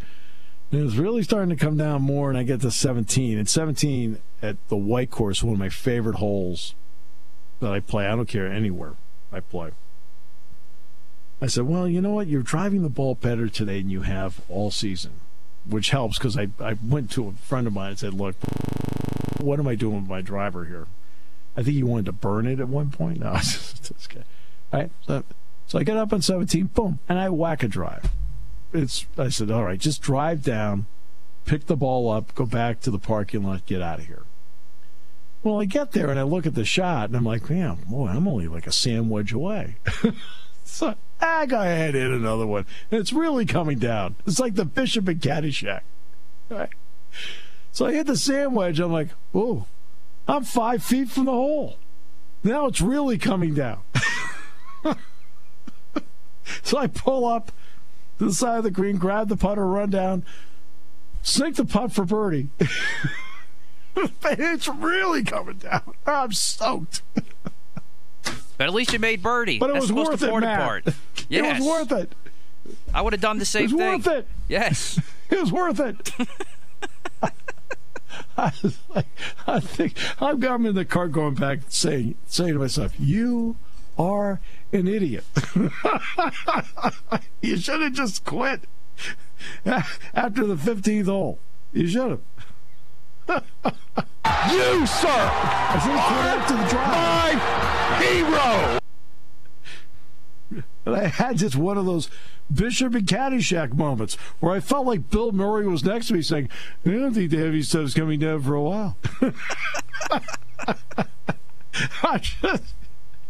It 0.72 0.82
was 0.82 0.98
really 0.98 1.22
starting 1.22 1.56
to 1.56 1.64
come 1.64 1.76
down 1.76 2.02
more, 2.02 2.28
and 2.28 2.36
I 2.36 2.42
get 2.42 2.60
to 2.62 2.70
17. 2.70 3.38
And 3.38 3.48
17 3.48 4.18
at 4.42 4.56
the 4.68 4.76
white 4.76 5.10
course, 5.10 5.42
one 5.42 5.54
of 5.54 5.58
my 5.58 5.68
favorite 5.68 6.16
holes 6.16 6.74
that 7.60 7.72
I 7.72 7.80
play. 7.80 8.06
I 8.06 8.16
don't 8.16 8.26
care 8.26 8.46
anywhere 8.46 8.94
I 9.32 9.40
play. 9.40 9.70
I 11.40 11.46
said, 11.46 11.64
well, 11.64 11.86
you 11.86 12.00
know 12.00 12.12
what? 12.12 12.26
You're 12.26 12.42
driving 12.42 12.82
the 12.82 12.88
ball 12.88 13.14
better 13.14 13.48
today 13.48 13.80
than 13.80 13.90
you 13.90 14.02
have 14.02 14.40
all 14.48 14.70
season, 14.70 15.12
which 15.68 15.90
helps 15.90 16.18
because 16.18 16.36
I, 16.36 16.48
I 16.58 16.76
went 16.84 17.10
to 17.12 17.28
a 17.28 17.32
friend 17.32 17.66
of 17.66 17.72
mine 17.72 17.90
and 17.90 17.98
said, 17.98 18.14
look, 18.14 18.36
what 19.38 19.60
am 19.60 19.68
I 19.68 19.74
doing 19.74 20.00
with 20.00 20.08
my 20.08 20.22
driver 20.22 20.64
here? 20.64 20.86
I 21.56 21.62
think 21.62 21.76
you 21.76 21.86
wanted 21.86 22.06
to 22.06 22.12
burn 22.12 22.46
it 22.46 22.58
at 22.60 22.68
one 22.68 22.90
point. 22.90 23.20
No, 23.20 23.34
just, 23.36 23.92
just 23.92 24.08
kidding. 24.08 24.24
All 24.72 24.80
right. 24.80 24.90
So, 25.06 25.24
so 25.66 25.78
I 25.78 25.84
get 25.84 25.96
up 25.96 26.12
on 26.12 26.22
17, 26.22 26.66
boom, 26.66 26.98
and 27.08 27.18
I 27.18 27.28
whack 27.28 27.62
a 27.62 27.68
drive. 27.68 28.10
It's 28.72 29.06
I 29.16 29.28
said, 29.28 29.50
all 29.50 29.64
right, 29.64 29.78
just 29.78 30.02
drive 30.02 30.42
down, 30.42 30.86
pick 31.44 31.66
the 31.66 31.76
ball 31.76 32.10
up, 32.10 32.34
go 32.34 32.46
back 32.46 32.80
to 32.80 32.90
the 32.90 32.98
parking 32.98 33.42
lot, 33.42 33.66
get 33.66 33.82
out 33.82 34.00
of 34.00 34.06
here. 34.06 34.22
Well, 35.42 35.60
I 35.60 35.64
get 35.64 35.92
there 35.92 36.10
and 36.10 36.18
I 36.18 36.24
look 36.24 36.44
at 36.44 36.54
the 36.54 36.64
shot 36.64 37.08
and 37.08 37.16
I'm 37.16 37.24
like, 37.24 37.48
man, 37.48 37.78
boy, 37.88 38.08
I'm 38.08 38.26
only 38.26 38.48
like 38.48 38.66
a 38.66 38.72
sand 38.72 39.10
wedge 39.10 39.32
away. 39.32 39.76
so 40.64 40.94
I 41.20 41.46
go 41.46 41.60
ahead 41.60 41.94
and 41.94 42.02
hit 42.02 42.10
another 42.10 42.46
one. 42.46 42.66
And 42.90 43.00
it's 43.00 43.12
really 43.12 43.46
coming 43.46 43.78
down. 43.78 44.16
It's 44.26 44.40
like 44.40 44.56
the 44.56 44.64
Bishop 44.64 45.06
and 45.06 45.20
Caddyshack. 45.20 45.82
Right? 46.48 46.70
So 47.70 47.86
I 47.86 47.92
hit 47.92 48.06
the 48.06 48.16
sand 48.16 48.56
wedge. 48.56 48.80
I'm 48.80 48.92
like, 48.92 49.10
oh, 49.34 49.66
I'm 50.26 50.44
five 50.44 50.82
feet 50.82 51.10
from 51.10 51.26
the 51.26 51.32
hole. 51.32 51.76
Now 52.42 52.66
it's 52.66 52.80
really 52.80 53.18
coming 53.18 53.54
down. 53.54 53.78
so 56.62 56.78
I 56.78 56.86
pull 56.88 57.24
up 57.24 57.52
to 58.18 58.24
the 58.26 58.32
side 58.32 58.58
of 58.58 58.64
the 58.64 58.70
green, 58.70 58.96
grab 58.96 59.28
the 59.28 59.36
putter, 59.36 59.66
run 59.66 59.90
down, 59.90 60.24
sink 61.22 61.56
the 61.56 61.64
putt 61.64 61.92
for 61.92 62.04
birdie. 62.04 62.48
it's 64.24 64.68
really 64.68 65.22
coming 65.24 65.58
down. 65.58 65.82
I'm 66.06 66.32
stoked. 66.32 67.02
But 68.58 68.68
at 68.68 68.74
least 68.74 68.92
you 68.92 68.98
made 68.98 69.22
birdie. 69.22 69.58
But 69.58 69.70
it 69.70 69.74
That's 69.74 69.90
was 69.90 69.92
worth 69.92 70.22
it, 70.22 70.34
Matt. 70.40 70.60
part. 70.60 70.84
Yes. 71.28 71.58
It 71.60 71.60
was 71.60 71.68
worth 71.90 71.92
it. 71.92 72.14
I 72.94 73.00
would 73.02 73.12
have 73.12 73.20
done 73.22 73.38
the 73.38 73.44
same 73.44 73.64
It 73.66 73.72
was 73.72 73.80
thing. 73.80 73.92
worth 73.92 74.06
it. 74.06 74.28
Yes. 74.48 75.00
It 75.28 75.40
was 75.40 75.50
worth 75.52 75.80
it. 75.80 76.12
I, 78.38 78.52
was 78.62 78.78
like, 78.94 79.06
I 79.48 79.58
think 79.60 79.94
I'm, 80.22 80.42
I'm 80.44 80.66
in 80.66 80.74
the 80.76 80.84
car 80.84 81.08
going 81.08 81.34
back 81.34 81.60
saying 81.68 82.14
saying 82.26 82.52
to 82.52 82.60
myself, 82.60 82.92
"You 82.98 83.56
are 83.98 84.40
an 84.72 84.88
idiot. 84.88 85.24
you 87.40 87.56
should 87.56 87.80
have 87.80 87.92
just 87.92 88.24
quit 88.24 88.62
after 89.66 90.46
the 90.46 90.56
15th 90.56 91.06
hole. 91.06 91.38
You 91.72 91.88
should 91.88 92.10
have." 92.10 92.20
You, 94.50 94.86
sir, 94.86 95.08
I 95.08 95.80
should 95.82 95.92
have 95.92 96.06
quit 96.08 96.26
after 96.26 96.56
the 96.56 96.68
drive. 96.68 97.16
my 97.34 97.36
hero. 98.00 98.78
And 100.84 100.96
I 100.96 101.06
had 101.08 101.38
just 101.38 101.56
one 101.56 101.78
of 101.78 101.86
those 101.86 102.08
Bishop 102.52 102.94
and 102.94 103.06
Caddyshack 103.06 103.74
moments 103.74 104.14
where 104.40 104.52
I 104.52 104.60
felt 104.60 104.86
like 104.86 105.10
Bill 105.10 105.32
Murray 105.32 105.66
was 105.66 105.84
next 105.84 106.08
to 106.08 106.14
me 106.14 106.22
saying, 106.22 106.48
I 106.84 106.90
don't 106.90 107.12
think 107.12 107.30
the 107.30 107.38
heavy 107.38 107.62
stuff's 107.62 107.94
coming 107.94 108.20
down 108.20 108.42
for 108.42 108.54
a 108.54 108.62
while. 108.62 108.96
I 112.02 112.18
just, 112.18 112.74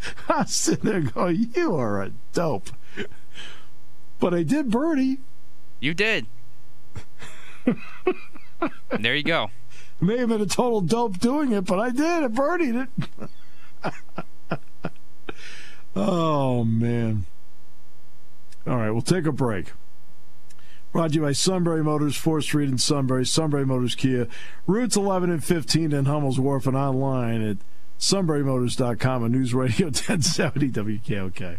I 0.28 0.38
was 0.38 0.54
sitting 0.54 0.90
there 0.90 1.00
going, 1.00 1.52
You 1.54 1.76
are 1.76 2.02
a 2.02 2.12
dope. 2.32 2.70
But 4.18 4.34
I 4.34 4.42
did 4.42 4.70
birdie. 4.70 5.18
You 5.80 5.94
did. 5.94 6.26
there 8.98 9.14
you 9.14 9.22
go. 9.22 9.50
May 10.00 10.18
have 10.18 10.28
been 10.28 10.40
a 10.40 10.46
total 10.46 10.80
dope 10.80 11.18
doing 11.18 11.52
it, 11.52 11.64
but 11.64 11.78
I 11.78 11.90
did. 11.90 12.24
I 12.24 12.28
birdied 12.28 12.88
it. 13.82 13.90
oh, 15.96 16.64
man. 16.64 17.26
All 18.66 18.76
right, 18.76 18.90
we'll 18.90 19.02
take 19.02 19.26
a 19.26 19.32
break. 19.32 19.72
Brought 20.92 21.10
to 21.10 21.16
you 21.16 21.20
by 21.22 21.32
Sunbury 21.32 21.84
Motors, 21.84 22.16
4th 22.16 22.44
Street 22.44 22.68
in 22.70 22.78
Sunbury, 22.78 23.26
Sunbury 23.26 23.66
Motors 23.66 23.94
Kia, 23.94 24.28
routes 24.66 24.96
11 24.96 25.30
and 25.30 25.44
15 25.44 25.92
in 25.92 26.04
Hummel's 26.06 26.40
Wharf, 26.40 26.66
and 26.66 26.76
online 26.76 27.42
at 27.42 27.58
sunburymotors.com 27.98 29.24
and 29.24 29.34
News 29.34 29.54
Radio 29.54 29.86
1070 29.90 30.70
WKOK. 30.70 31.58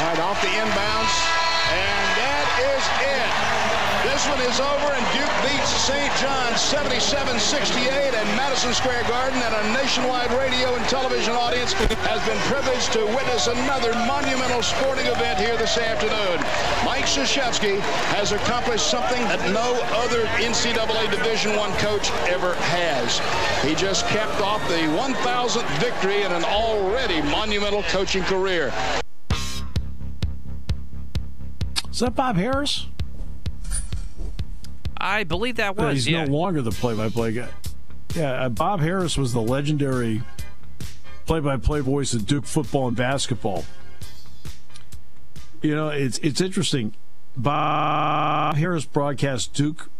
All 0.00 0.06
right, 0.06 0.18
off 0.20 0.40
the 0.40 0.48
inbounds, 0.48 1.12
and 1.76 2.04
that 2.16 2.48
is 2.72 2.84
it. 3.04 3.28
This 4.08 4.24
one 4.32 4.40
is 4.48 4.56
over, 4.56 4.96
and 4.96 5.04
Duke 5.12 5.36
beats 5.44 5.68
St. 5.76 6.08
John's 6.16 6.56
77-68, 6.72 8.16
and 8.16 8.24
Madison 8.32 8.72
Square 8.72 9.04
Garden 9.12 9.36
and 9.44 9.52
a 9.52 9.64
nationwide 9.76 10.32
radio 10.32 10.72
and 10.72 10.88
television 10.88 11.34
audience 11.36 11.74
has 12.08 12.24
been 12.24 12.40
privileged 12.48 12.96
to 12.96 13.04
witness 13.12 13.46
another 13.46 13.92
monumental 14.08 14.62
sporting 14.64 15.04
event 15.04 15.38
here 15.38 15.58
this 15.58 15.76
afternoon. 15.76 16.40
Mike 16.80 17.04
Krzyzewski 17.04 17.76
has 18.16 18.32
accomplished 18.32 18.88
something 18.88 19.20
that 19.28 19.52
no 19.52 19.76
other 20.00 20.24
NCAA 20.40 21.10
Division 21.12 21.52
I 21.60 21.68
coach 21.76 22.08
ever 22.24 22.54
has. 22.72 23.20
He 23.60 23.76
just 23.76 24.08
capped 24.08 24.40
off 24.40 24.66
the 24.66 24.88
1,000th 24.96 25.68
victory 25.76 26.22
in 26.22 26.32
an 26.32 26.44
already 26.44 27.20
monumental 27.20 27.82
coaching 27.92 28.24
career. 28.24 28.72
Is 32.00 32.06
that 32.06 32.14
Bob 32.14 32.36
Harris? 32.36 32.86
I 34.96 35.22
believe 35.24 35.56
that 35.56 35.76
was. 35.76 35.96
he's 35.96 36.08
yeah. 36.08 36.24
no 36.24 36.32
longer 36.32 36.62
the 36.62 36.70
play-by-play 36.70 37.32
guy. 37.32 37.48
Yeah, 38.16 38.46
uh, 38.46 38.48
Bob 38.48 38.80
Harris 38.80 39.18
was 39.18 39.34
the 39.34 39.42
legendary 39.42 40.22
play-by-play 41.26 41.80
voice 41.80 42.14
of 42.14 42.26
Duke 42.26 42.46
football 42.46 42.88
and 42.88 42.96
basketball. 42.96 43.66
You 45.60 45.76
know, 45.76 45.90
it's 45.90 46.16
it's 46.20 46.40
interesting. 46.40 46.94
Bob 47.36 48.56
Harris 48.56 48.86
broadcast 48.86 49.52
Duke 49.52 49.90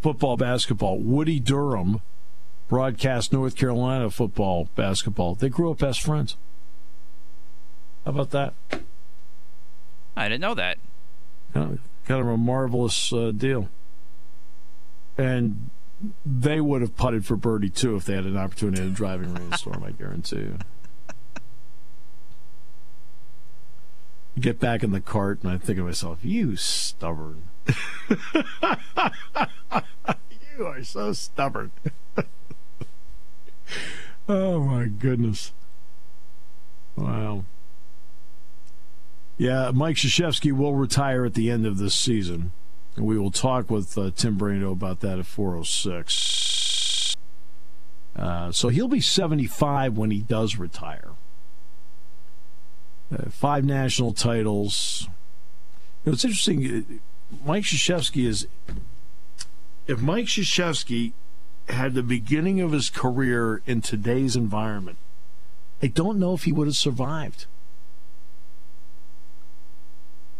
football, 0.00 0.36
basketball. 0.36 0.98
Woody 0.98 1.38
Durham 1.38 2.00
broadcast 2.66 3.32
North 3.32 3.54
Carolina 3.54 4.10
football, 4.10 4.70
basketball. 4.74 5.36
They 5.36 5.50
grew 5.50 5.70
up 5.70 5.78
best 5.78 6.02
friends. 6.02 6.36
How 8.04 8.10
about 8.10 8.30
that? 8.30 8.54
I 10.16 10.28
didn't 10.28 10.40
know 10.40 10.54
that. 10.54 10.78
Kind 11.54 11.78
of 12.08 12.26
a 12.26 12.36
marvelous 12.36 13.12
uh, 13.12 13.30
deal. 13.34 13.68
And 15.16 15.70
they 16.26 16.60
would 16.60 16.82
have 16.82 16.96
putted 16.96 17.24
for 17.24 17.36
birdie 17.36 17.70
too 17.70 17.96
if 17.96 18.04
they 18.04 18.14
had 18.14 18.24
an 18.24 18.36
opportunity 18.36 18.82
in 18.82 18.88
a 18.88 18.90
driving 18.92 19.32
rainstorm. 19.34 19.82
I 19.84 19.92
guarantee 19.92 20.36
you. 20.36 20.58
Get 24.38 24.58
back 24.58 24.82
in 24.82 24.90
the 24.90 25.00
cart, 25.00 25.42
and 25.42 25.52
I 25.52 25.58
think 25.58 25.78
to 25.78 25.84
myself, 25.84 26.18
"You 26.24 26.56
stubborn! 26.56 27.44
you 30.58 30.66
are 30.66 30.82
so 30.82 31.12
stubborn." 31.12 31.70
oh 34.28 34.58
my 34.58 34.86
goodness! 34.86 35.52
Wow. 36.96 37.44
Yeah, 39.36 39.72
Mike 39.74 39.96
Krzyzewski 39.96 40.52
will 40.52 40.74
retire 40.74 41.24
at 41.24 41.34
the 41.34 41.50
end 41.50 41.66
of 41.66 41.78
this 41.78 41.94
season. 41.94 42.52
And 42.96 43.04
we 43.06 43.18
will 43.18 43.32
talk 43.32 43.70
with 43.70 43.98
uh, 43.98 44.10
Tim 44.14 44.38
Brando 44.38 44.70
about 44.72 45.00
that 45.00 45.18
at 45.18 45.26
406. 45.26 47.16
Uh, 48.14 48.52
so 48.52 48.68
he'll 48.68 48.86
be 48.86 49.00
75 49.00 49.98
when 49.98 50.12
he 50.12 50.20
does 50.20 50.56
retire. 50.56 51.10
Uh, 53.12 53.28
five 53.30 53.64
national 53.64 54.12
titles. 54.12 55.08
You 56.04 56.10
know, 56.10 56.14
it's 56.14 56.24
interesting. 56.24 56.64
uh, 56.64 56.82
Mike 57.44 57.64
Krzyzewski 57.64 58.26
is. 58.26 58.46
If 59.88 60.00
Mike 60.00 60.26
Krzyzewski 60.26 61.12
had 61.68 61.94
the 61.94 62.02
beginning 62.02 62.60
of 62.60 62.70
his 62.70 62.88
career 62.88 63.62
in 63.66 63.80
today's 63.82 64.36
environment, 64.36 64.98
I 65.82 65.88
don't 65.88 66.20
know 66.20 66.34
if 66.34 66.44
he 66.44 66.52
would 66.52 66.68
have 66.68 66.76
survived. 66.76 67.46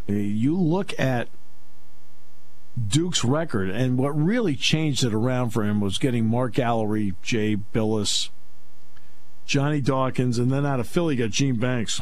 You 0.06 0.58
look 0.58 0.98
at 0.98 1.28
Duke's 2.88 3.24
record, 3.24 3.70
and 3.70 3.96
what 3.96 4.10
really 4.10 4.56
changed 4.56 5.04
it 5.04 5.14
around 5.14 5.50
for 5.50 5.62
him 5.62 5.80
was 5.80 5.98
getting 5.98 6.26
Mark 6.26 6.54
Alarie, 6.54 7.14
Jay 7.22 7.56
Bilas, 7.56 8.30
Johnny 9.46 9.80
Dawkins, 9.80 10.38
and 10.38 10.50
then 10.50 10.66
out 10.66 10.80
of 10.80 10.88
Philly 10.88 11.16
got 11.16 11.30
Gene 11.30 11.56
Banks. 11.56 12.00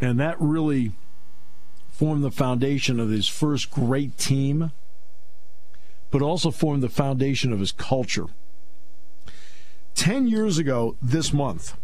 And 0.00 0.18
that 0.20 0.36
really 0.40 0.92
formed 1.88 2.22
the 2.22 2.30
foundation 2.30 3.00
of 3.00 3.08
his 3.08 3.28
first 3.28 3.70
great 3.70 4.18
team, 4.18 4.72
but 6.10 6.20
also 6.20 6.50
formed 6.50 6.82
the 6.82 6.88
foundation 6.88 7.52
of 7.52 7.60
his 7.60 7.72
culture. 7.72 8.26
Ten 9.94 10.26
years 10.26 10.58
ago 10.58 10.96
this 11.00 11.32
month, 11.32 11.74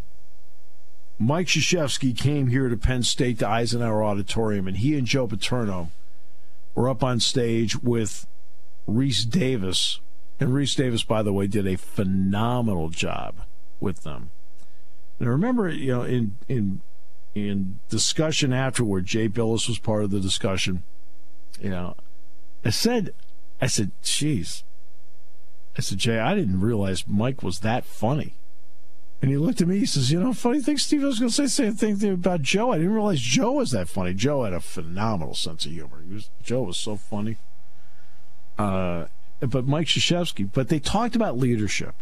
Mike 1.19 1.47
Krzyzewski 1.47 2.17
came 2.17 2.47
here 2.47 2.69
to 2.69 2.77
Penn 2.77 3.03
State 3.03 3.39
to 3.39 3.47
Eisenhower 3.47 4.03
Auditorium, 4.03 4.67
and 4.67 4.77
he 4.77 4.97
and 4.97 5.05
Joe 5.05 5.27
Paterno 5.27 5.91
were 6.75 6.89
up 6.89 7.03
on 7.03 7.19
stage 7.19 7.81
with 7.81 8.25
Rece 8.87 9.29
Davis. 9.29 9.99
And 10.39 10.49
Rece 10.49 10.75
Davis, 10.75 11.03
by 11.03 11.21
the 11.21 11.31
way, 11.31 11.47
did 11.47 11.67
a 11.67 11.77
phenomenal 11.77 12.89
job 12.89 13.35
with 13.79 14.03
them. 14.03 14.31
And 15.19 15.29
I 15.29 15.31
remember, 15.31 15.69
you 15.69 15.91
know, 15.93 16.01
in 16.01 16.35
in 16.49 16.81
in 17.35 17.79
discussion 17.89 18.51
afterward, 18.51 19.05
Jay 19.05 19.29
Bilas 19.29 19.67
was 19.67 19.79
part 19.79 20.03
of 20.03 20.11
the 20.11 20.19
discussion. 20.19 20.83
You 21.61 21.69
know, 21.69 21.95
I 22.65 22.71
said, 22.71 23.13
I 23.61 23.67
said, 23.67 23.91
"Geez," 24.01 24.63
I 25.77 25.81
said, 25.81 25.99
"Jay, 25.99 26.19
I 26.19 26.33
didn't 26.35 26.59
realize 26.59 27.07
Mike 27.07 27.43
was 27.43 27.59
that 27.59 27.85
funny." 27.85 28.33
And 29.23 29.31
he 29.31 29.37
looked 29.37 29.61
at 29.61 29.69
me. 29.69 29.79
He 29.79 29.85
says, 29.85 30.11
"You 30.11 30.19
know, 30.19 30.33
funny 30.33 30.59
thing, 30.61 30.77
Steve. 30.77 31.01
I 31.01 31.05
was 31.05 31.17
going 31.17 31.29
to 31.29 31.33
say 31.33 31.43
the 31.45 31.71
same 31.71 31.95
thing 31.95 32.11
about 32.11 32.41
Joe. 32.41 32.73
I 32.73 32.77
didn't 32.77 32.91
realize 32.91 33.21
Joe 33.21 33.53
was 33.53 33.71
that 33.71 33.87
funny. 33.87 34.13
Joe 34.13 34.43
had 34.43 34.51
a 34.51 34.59
phenomenal 34.59 35.33
sense 35.33 35.65
of 35.65 35.71
humor. 35.71 36.03
Was 36.11 36.29
Joe 36.43 36.63
was 36.63 36.75
so 36.75 36.97
funny." 36.97 37.37
Uh, 38.59 39.05
but 39.39 39.65
Mike 39.65 39.87
Krzyzewski. 39.87 40.49
But 40.51 40.67
they 40.67 40.77
talked 40.77 41.15
about 41.15 41.37
leadership, 41.37 41.95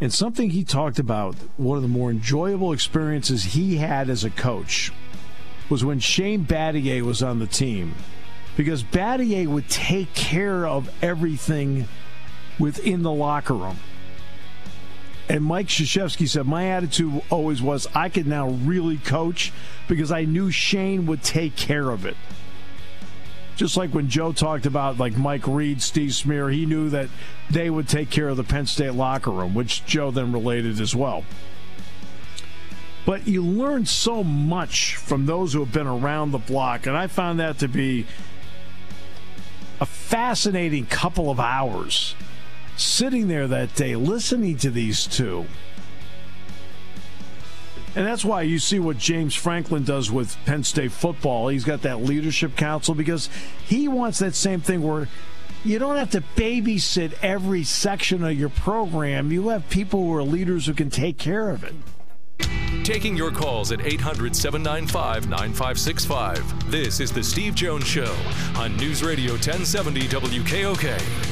and 0.00 0.12
something 0.12 0.50
he 0.50 0.62
talked 0.62 1.00
about. 1.00 1.34
One 1.56 1.76
of 1.76 1.82
the 1.82 1.88
more 1.88 2.12
enjoyable 2.12 2.72
experiences 2.72 3.42
he 3.42 3.78
had 3.78 4.08
as 4.08 4.22
a 4.22 4.30
coach 4.30 4.92
was 5.68 5.84
when 5.84 5.98
Shane 5.98 6.44
Battier 6.44 7.02
was 7.02 7.20
on 7.20 7.40
the 7.40 7.48
team, 7.48 7.96
because 8.56 8.84
Battier 8.84 9.48
would 9.48 9.68
take 9.68 10.14
care 10.14 10.68
of 10.68 10.88
everything 11.02 11.88
within 12.60 13.02
the 13.02 13.10
locker 13.10 13.54
room. 13.54 13.78
And 15.32 15.42
Mike 15.42 15.68
Krzyzewski 15.68 16.28
said, 16.28 16.44
My 16.44 16.68
attitude 16.68 17.22
always 17.30 17.62
was 17.62 17.88
I 17.94 18.10
could 18.10 18.26
now 18.26 18.50
really 18.50 18.98
coach 18.98 19.50
because 19.88 20.12
I 20.12 20.26
knew 20.26 20.50
Shane 20.50 21.06
would 21.06 21.22
take 21.22 21.56
care 21.56 21.88
of 21.88 22.04
it. 22.04 22.18
Just 23.56 23.78
like 23.78 23.94
when 23.94 24.10
Joe 24.10 24.32
talked 24.32 24.66
about 24.66 24.98
like 24.98 25.16
Mike 25.16 25.46
Reid, 25.46 25.80
Steve 25.80 26.12
Smear, 26.14 26.50
he 26.50 26.66
knew 26.66 26.90
that 26.90 27.08
they 27.48 27.70
would 27.70 27.88
take 27.88 28.10
care 28.10 28.28
of 28.28 28.36
the 28.36 28.44
Penn 28.44 28.66
State 28.66 28.92
locker 28.92 29.30
room, 29.30 29.54
which 29.54 29.86
Joe 29.86 30.10
then 30.10 30.32
related 30.32 30.78
as 30.78 30.94
well. 30.94 31.24
But 33.06 33.26
you 33.26 33.42
learn 33.42 33.86
so 33.86 34.22
much 34.22 34.96
from 34.96 35.24
those 35.24 35.54
who 35.54 35.60
have 35.60 35.72
been 35.72 35.86
around 35.86 36.32
the 36.32 36.38
block, 36.38 36.86
and 36.86 36.94
I 36.94 37.06
found 37.06 37.40
that 37.40 37.58
to 37.60 37.68
be 37.68 38.06
a 39.80 39.86
fascinating 39.86 40.84
couple 40.84 41.30
of 41.30 41.40
hours 41.40 42.16
sitting 42.76 43.28
there 43.28 43.46
that 43.48 43.74
day 43.74 43.96
listening 43.96 44.56
to 44.58 44.70
these 44.70 45.06
two. 45.06 45.46
And 47.94 48.06
that's 48.06 48.24
why 48.24 48.42
you 48.42 48.58
see 48.58 48.78
what 48.78 48.96
James 48.96 49.34
Franklin 49.34 49.84
does 49.84 50.10
with 50.10 50.36
Penn 50.46 50.64
State 50.64 50.92
football. 50.92 51.48
He's 51.48 51.64
got 51.64 51.82
that 51.82 52.02
leadership 52.02 52.56
council 52.56 52.94
because 52.94 53.28
he 53.66 53.86
wants 53.86 54.18
that 54.20 54.34
same 54.34 54.60
thing 54.60 54.82
where 54.82 55.08
you 55.62 55.78
don't 55.78 55.96
have 55.96 56.10
to 56.12 56.22
babysit 56.34 57.12
every 57.22 57.64
section 57.64 58.24
of 58.24 58.32
your 58.32 58.48
program. 58.48 59.30
You 59.30 59.48
have 59.48 59.68
people 59.68 60.00
who 60.00 60.14
are 60.14 60.22
leaders 60.22 60.66
who 60.66 60.74
can 60.74 60.90
take 60.90 61.18
care 61.18 61.50
of 61.50 61.64
it. 61.64 61.74
Taking 62.82 63.16
your 63.16 63.30
calls 63.30 63.70
at 63.70 63.84
800 63.84 64.34
795 64.34 65.28
9565. 65.28 66.70
This 66.70 66.98
is 66.98 67.12
The 67.12 67.22
Steve 67.22 67.54
Jones 67.54 67.86
Show 67.86 68.16
on 68.56 68.76
News 68.76 69.04
Radio 69.04 69.32
1070 69.32 70.08
WKOK. 70.08 71.31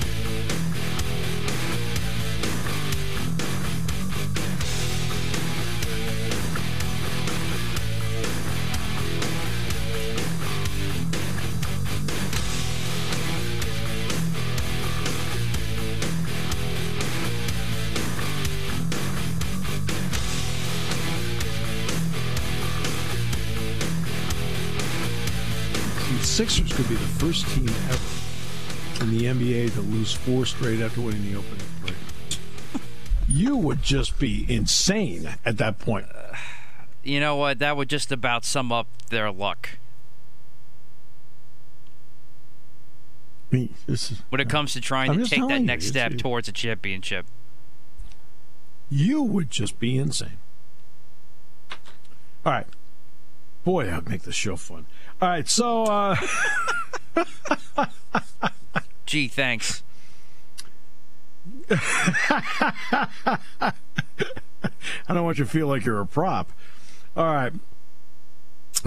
Could 26.81 26.89
be 26.89 26.95
the 26.95 27.01
first 27.01 27.47
team 27.49 27.69
ever 27.89 29.03
in 29.03 29.17
the 29.17 29.25
NBA 29.25 29.73
to 29.73 29.81
lose 29.81 30.13
four 30.13 30.47
straight 30.47 30.81
after 30.81 31.01
winning 31.01 31.31
the 31.31 31.37
opening 31.37 31.59
three. 31.85 31.95
You 33.27 33.55
would 33.55 33.83
just 33.83 34.17
be 34.17 34.47
insane 34.49 35.29
at 35.45 35.57
that 35.59 35.77
point. 35.77 36.07
You 37.03 37.19
know 37.19 37.35
what? 37.35 37.59
That 37.59 37.77
would 37.77 37.87
just 37.87 38.11
about 38.11 38.45
sum 38.45 38.71
up 38.71 38.87
their 39.09 39.31
luck. 39.31 39.77
I 43.51 43.55
mean, 43.55 43.75
this 43.85 44.11
is, 44.11 44.23
when 44.29 44.41
it 44.41 44.49
comes 44.49 44.73
to 44.73 44.81
trying 44.81 45.11
I'm 45.11 45.23
to 45.23 45.29
take 45.29 45.39
that 45.41 45.47
telling 45.47 45.61
you, 45.61 45.67
next 45.67 45.87
step 45.87 46.17
towards 46.17 46.47
a 46.47 46.51
championship. 46.51 47.27
you 48.89 49.21
would 49.21 49.51
just 49.51 49.77
be 49.77 49.97
insane. 49.97 50.37
All 52.43 52.53
right. 52.53 52.65
Boy, 53.63 53.85
that'd 53.85 54.09
make 54.09 54.23
the 54.23 54.31
show 54.31 54.55
fun. 54.55 54.85
All 55.21 55.29
right, 55.29 55.47
so 55.47 55.83
uh, 55.83 56.15
Gee, 59.05 59.27
thanks. 59.27 59.83
I 61.69 63.07
don't 65.09 65.23
want 65.23 65.37
you 65.37 65.45
to 65.45 65.49
feel 65.49 65.67
like 65.67 65.85
you're 65.85 65.99
a 65.99 66.05
prop. 66.05 66.51
All 67.15 67.25
right. 67.25 67.53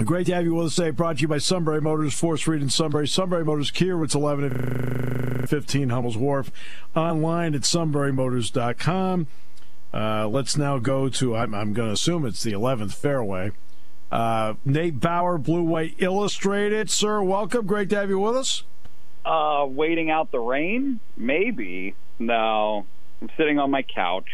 Great 0.03 0.25
to 0.25 0.35
have 0.35 0.43
you 0.43 0.55
with 0.55 0.67
us 0.67 0.75
today. 0.75 0.89
Brought 0.89 1.17
to 1.17 1.21
you 1.21 1.27
by 1.27 1.37
Sunbury 1.37 1.79
Motors, 1.79 2.19
4th 2.19 2.39
Street 2.39 2.61
in 2.61 2.69
Sunbury. 2.69 3.07
Sunbury 3.07 3.45
Motors, 3.45 3.71
Kia 3.71 3.95
routes, 3.95 4.15
11 4.15 4.43
and 4.43 5.49
15 5.49 5.89
Hummels 5.89 6.17
Wharf. 6.17 6.51
Online 6.95 7.55
at 7.55 7.61
sunburymotors.com. 7.61 9.27
Uh, 9.93 10.27
let's 10.27 10.57
now 10.57 10.79
go 10.79 11.07
to, 11.07 11.35
I'm, 11.35 11.53
I'm 11.53 11.71
going 11.71 11.87
to 11.87 11.93
assume 11.93 12.25
it's 12.25 12.43
the 12.43 12.51
11th 12.51 12.93
fairway. 12.93 13.51
Uh, 14.11 14.53
Nate 14.63 14.99
Bauer, 14.99 15.37
Blue 15.37 15.63
White 15.63 15.95
Illustrated. 15.99 16.89
Sir, 16.89 17.21
welcome. 17.21 17.65
Great 17.65 17.89
to 17.89 17.95
have 17.95 18.09
you 18.09 18.19
with 18.19 18.35
us. 18.37 18.63
Uh, 19.25 19.65
waiting 19.67 20.11
out 20.11 20.31
the 20.31 20.39
rain? 20.39 20.99
Maybe. 21.17 21.95
No, 22.19 22.85
I'm 23.21 23.29
sitting 23.37 23.59
on 23.59 23.71
my 23.71 23.81
couch. 23.81 24.29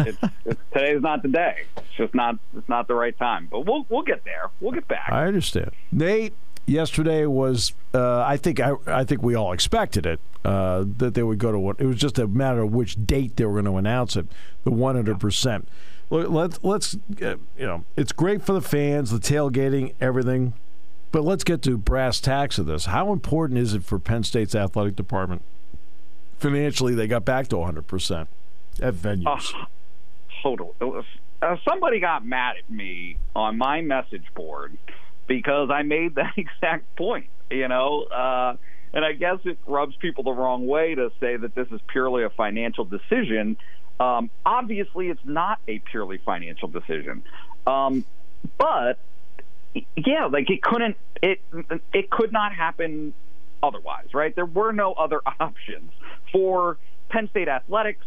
It's, 0.00 0.18
it's 0.44 0.60
today's 0.72 1.00
not 1.00 1.22
the 1.22 1.28
day. 1.28 1.62
It's 1.76 1.86
just 1.96 2.14
not. 2.14 2.38
It's 2.56 2.68
not 2.68 2.88
the 2.88 2.94
right 2.94 3.16
time. 3.16 3.48
But 3.50 3.60
we'll 3.60 3.86
we'll 3.88 4.02
get 4.02 4.24
there. 4.24 4.50
We'll 4.60 4.72
get 4.72 4.88
back. 4.88 5.10
I 5.10 5.26
understand. 5.26 5.70
Nate, 5.92 6.34
yesterday 6.66 7.24
was 7.26 7.72
uh, 7.94 8.20
I 8.22 8.36
think 8.36 8.60
I, 8.60 8.72
I 8.86 9.04
think 9.04 9.22
we 9.22 9.34
all 9.34 9.52
expected 9.52 10.04
it 10.04 10.20
uh, 10.44 10.84
that 10.98 11.14
they 11.14 11.22
would 11.22 11.38
go 11.38 11.52
to 11.52 11.58
one. 11.58 11.76
It 11.78 11.86
was 11.86 11.96
just 11.96 12.18
a 12.18 12.26
matter 12.26 12.62
of 12.62 12.72
which 12.72 13.06
date 13.06 13.36
they 13.36 13.44
were 13.44 13.52
going 13.52 13.66
to 13.66 13.76
announce 13.76 14.16
it. 14.16 14.26
The 14.64 14.70
one 14.70 14.96
hundred 14.96 15.20
percent. 15.20 15.68
Let's 16.08 16.60
let's 16.62 16.96
uh, 17.20 17.36
you 17.58 17.66
know 17.66 17.84
it's 17.96 18.12
great 18.12 18.42
for 18.42 18.52
the 18.52 18.60
fans, 18.60 19.10
the 19.10 19.18
tailgating, 19.18 19.94
everything. 20.00 20.54
But 21.12 21.24
let's 21.24 21.44
get 21.44 21.62
to 21.62 21.78
brass 21.78 22.20
tacks 22.20 22.58
of 22.58 22.66
this. 22.66 22.86
How 22.86 23.12
important 23.12 23.58
is 23.58 23.74
it 23.74 23.84
for 23.84 23.98
Penn 23.98 24.22
State's 24.22 24.54
athletic 24.54 24.96
department? 24.96 25.42
Financially, 26.38 26.94
they 26.94 27.06
got 27.06 27.24
back 27.24 27.48
to 27.48 27.56
100% 27.56 28.26
at 28.82 28.94
venues. 28.94 29.54
Uh, 29.54 29.64
hold 30.42 30.60
on. 30.60 31.04
Uh, 31.40 31.56
somebody 31.66 32.00
got 32.00 32.26
mad 32.26 32.56
at 32.58 32.70
me 32.70 33.16
on 33.34 33.56
my 33.56 33.80
message 33.80 34.24
board 34.34 34.76
because 35.26 35.70
I 35.70 35.82
made 35.82 36.16
that 36.16 36.34
exact 36.36 36.94
point. 36.96 37.30
You 37.50 37.68
know, 37.68 38.02
uh, 38.02 38.56
and 38.92 39.04
I 39.04 39.12
guess 39.12 39.38
it 39.44 39.58
rubs 39.66 39.94
people 39.96 40.24
the 40.24 40.32
wrong 40.32 40.66
way 40.66 40.94
to 40.94 41.10
say 41.20 41.36
that 41.36 41.54
this 41.54 41.68
is 41.70 41.80
purely 41.86 42.24
a 42.24 42.30
financial 42.30 42.84
decision. 42.84 43.56
Um, 43.98 44.30
obviously, 44.44 45.08
it's 45.08 45.24
not 45.24 45.58
a 45.66 45.78
purely 45.78 46.18
financial 46.18 46.68
decision, 46.68 47.22
um, 47.66 48.04
but 48.58 48.98
yeah, 49.96 50.26
like 50.26 50.50
it 50.50 50.62
couldn't 50.62 50.96
it 51.22 51.40
it 51.92 52.10
could 52.10 52.32
not 52.32 52.54
happen 52.54 53.14
otherwise, 53.62 54.12
right? 54.12 54.34
There 54.34 54.46
were 54.46 54.72
no 54.72 54.92
other 54.92 55.20
options 55.40 55.92
for 56.32 56.78
Penn 57.08 57.28
State 57.30 57.48
athletics, 57.48 58.04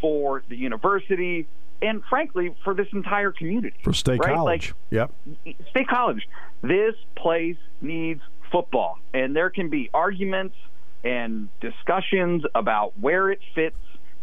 for 0.00 0.42
the 0.48 0.56
university, 0.56 1.46
and 1.80 2.02
frankly 2.10 2.54
for 2.62 2.74
this 2.74 2.88
entire 2.92 3.32
community. 3.32 3.76
For 3.82 3.94
State 3.94 4.20
right? 4.20 4.34
College. 4.34 4.74
Like, 4.90 5.10
yep. 5.44 5.56
State 5.70 5.88
College. 5.88 6.28
This 6.60 6.94
place 7.16 7.56
needs 7.80 8.20
football, 8.50 8.98
and 9.14 9.34
there 9.34 9.48
can 9.48 9.70
be 9.70 9.88
arguments 9.94 10.56
and 11.04 11.48
discussions 11.60 12.44
about 12.54 12.98
where 12.98 13.30
it 13.30 13.40
fits 13.54 13.76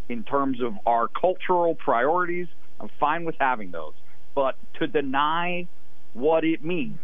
in 0.10 0.24
terms 0.24 0.62
of 0.62 0.74
our 0.86 1.08
cultural 1.08 1.76
priorities. 1.76 2.48
I'm 2.82 2.90
fine 3.00 3.24
with 3.26 3.36
having 3.40 3.72
those, 3.72 3.94
but 4.36 4.56
to 4.80 4.88
deny 4.88 5.68
what 6.14 6.44
it 6.44 6.64
means 6.64 7.00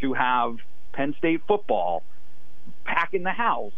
to 0.00 0.12
have 0.14 0.56
Penn 0.92 1.14
State 1.18 1.42
football 1.46 2.02
back 2.84 3.14
in 3.14 3.22
the 3.22 3.30
house 3.30 3.72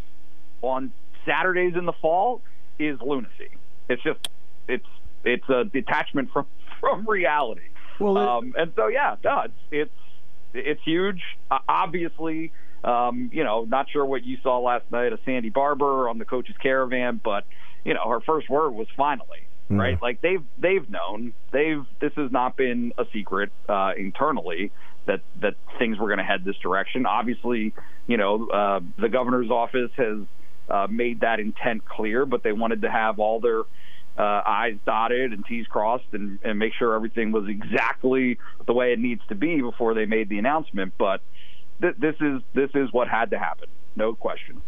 on 0.63 0.93
Saturdays 1.27 1.75
in 1.77 1.85
the 1.85 1.93
fall 1.93 2.41
is 2.79 2.99
lunacy. 3.01 3.51
It's 3.89 4.03
just 4.03 4.21
it's 4.69 4.87
it's 5.25 5.49
a 5.49 5.65
detachment 5.65 6.31
from 6.33 6.47
from 6.81 7.07
reality. 7.07 7.63
Well, 7.99 8.17
it- 8.17 8.29
um, 8.29 8.55
and 8.57 8.73
so 8.75 8.87
yeah, 8.89 9.17
no, 9.23 9.41
it's 9.43 9.55
it's 9.71 9.91
it's 10.55 10.83
huge. 10.85 11.21
Uh, 11.51 11.59
obviously, 11.69 12.53
um, 12.85 13.31
you 13.33 13.43
know, 13.45 13.65
not 13.65 13.91
sure 13.91 14.05
what 14.07 14.23
you 14.25 14.39
saw 14.43 14.59
last 14.61 14.85
night 14.93 15.13
of 15.13 15.19
Sandy 15.25 15.49
Barbour 15.51 16.09
on 16.09 16.19
the 16.19 16.25
coach's 16.25 16.57
caravan, 16.63 17.21
but 17.23 17.45
you 17.85 17.95
know, 17.95 18.09
her 18.09 18.21
first 18.21 18.49
word 18.49 18.71
was 18.71 18.87
finally. 18.97 19.47
Right, 19.71 20.03
like 20.03 20.21
they've 20.21 20.43
they've 20.59 20.89
known 20.91 21.33
they've 21.51 21.83
this 21.99 22.13
has 22.17 22.31
not 22.31 22.59
been 22.59 22.93
a 22.99 23.05
secret 23.11 23.51
uh, 23.69 23.93
internally 23.97 24.71
that 25.07 25.23
that 25.41 25.55
things 25.79 25.99
were 25.99 26.09
going 26.09 26.19
to 26.19 26.25
head 26.25 26.45
this 26.45 26.57
direction. 26.57 27.07
Obviously, 27.07 27.73
you 28.07 28.19
know 28.19 28.49
uh, 28.49 28.81
the 28.99 29.09
governor's 29.09 29.51
office 29.51 29.91
has 29.97 30.19
uh, 30.69 30.89
made 30.91 31.21
that 31.21 31.41
intent 31.41 31.87
clear, 31.87 32.27
but 32.27 32.43
they 32.43 32.53
wanted 32.53 32.83
to 32.83 32.91
have 32.91 33.19
all 33.19 33.41
their 33.41 33.61
uh, 34.19 34.43
I's 34.45 34.77
dotted 34.85 35.33
and 35.33 35.45
T's 35.47 35.67
crossed 35.67 36.05
and, 36.13 36.39
and 36.43 36.59
make 36.59 36.73
sure 36.79 36.95
everything 36.95 37.33
was 37.33 37.49
exactly 37.49 38.39
the 38.67 38.73
way 38.73 38.93
it 38.93 38.99
needs 38.99 39.23
to 39.29 39.35
be 39.35 39.61
before 39.61 39.95
they 39.95 40.05
made 40.05 40.29
the 40.29 40.39
announcement. 40.39 40.93
But 40.99 41.23
th- 41.81 41.97
this 41.99 42.17
is 42.21 42.43
this 42.55 42.71
is 42.75 42.93
what 42.93 43.09
had 43.09 43.31
to 43.31 43.39
happen, 43.39 43.69
no 43.97 44.15
question. 44.15 44.61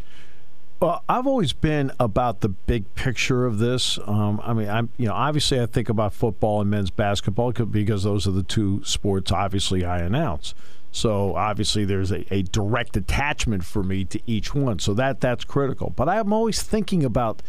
Well, 0.85 1.03
I've 1.09 1.27
always 1.27 1.55
been 1.55 1.93
about 1.99 2.43
the 2.43 2.51
big 2.51 2.95
picture 2.95 3.47
of 3.47 3.57
this. 3.59 3.99
Um, 4.05 4.39
I 4.45 4.53
mean, 4.53 4.69
I'm 4.69 4.91
you 4.99 5.07
know 5.07 5.15
obviously 5.15 5.59
I 5.59 5.65
think 5.65 5.89
about 5.89 6.13
football 6.13 6.61
and 6.61 6.69
men's 6.69 6.91
basketball 6.91 7.53
because 7.53 8.03
those 8.03 8.27
are 8.27 8.33
the 8.33 8.43
two 8.43 8.85
sports 8.85 9.33
obviously 9.33 9.83
I 9.83 10.01
announce. 10.01 10.55
So 10.93 11.37
obviously 11.37 11.87
there's 11.87 12.13
a, 12.13 12.27
a 12.31 12.43
direct 12.43 12.99
attachment 12.99 13.65
for 13.65 13.83
me 13.83 14.05
to 14.05 14.21
each 14.27 14.55
one. 14.55 14.79
So 14.79 14.93
that 14.93 15.23
that's 15.23 15.45
critical. 15.45 15.89
But 15.97 16.11
I'm 16.11 16.35
always 16.35 16.63
thinking 16.63 17.03
about 17.03 17.43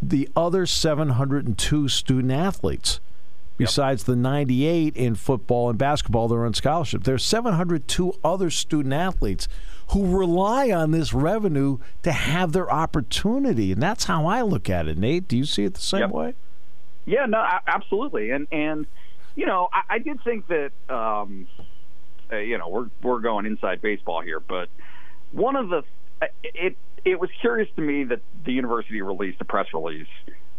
the 0.00 0.26
other 0.34 0.64
702 0.64 1.86
student 1.86 2.32
athletes. 2.32 2.98
Besides 3.66 4.04
the 4.04 4.16
98 4.16 4.96
in 4.96 5.14
football 5.14 5.68
and 5.70 5.78
basketball, 5.78 6.28
they're 6.28 6.44
on 6.44 6.54
scholarship. 6.54 7.04
There's 7.04 7.24
702 7.24 8.14
other 8.24 8.50
student 8.50 8.94
athletes 8.94 9.48
who 9.88 10.16
rely 10.16 10.70
on 10.70 10.92
this 10.92 11.12
revenue 11.12 11.78
to 12.02 12.12
have 12.12 12.52
their 12.52 12.70
opportunity, 12.70 13.72
and 13.72 13.82
that's 13.82 14.04
how 14.04 14.26
I 14.26 14.42
look 14.42 14.70
at 14.70 14.86
it. 14.88 14.96
Nate, 14.96 15.26
do 15.28 15.36
you 15.36 15.44
see 15.44 15.64
it 15.64 15.74
the 15.74 15.80
same 15.80 16.00
Yep. 16.00 16.10
way? 16.10 16.34
Yeah, 17.06 17.26
no, 17.26 17.44
absolutely, 17.66 18.30
and 18.30 18.46
and 18.52 18.86
you 19.34 19.46
know, 19.46 19.68
I, 19.72 19.94
I 19.94 19.98
did 19.98 20.22
think 20.22 20.46
that 20.48 20.70
um, 20.88 21.48
uh, 22.32 22.36
you 22.36 22.58
know 22.58 22.68
we're 22.68 22.88
we're 23.02 23.20
going 23.20 23.46
inside 23.46 23.80
baseball 23.82 24.20
here, 24.20 24.38
but 24.40 24.68
one 25.32 25.56
of 25.56 25.70
the 25.70 25.82
it 26.44 26.76
it 27.04 27.18
was 27.18 27.30
curious 27.40 27.68
to 27.76 27.82
me 27.82 28.04
that 28.04 28.20
the 28.44 28.52
university 28.52 29.00
released 29.02 29.40
a 29.40 29.44
press 29.44 29.66
release 29.72 30.06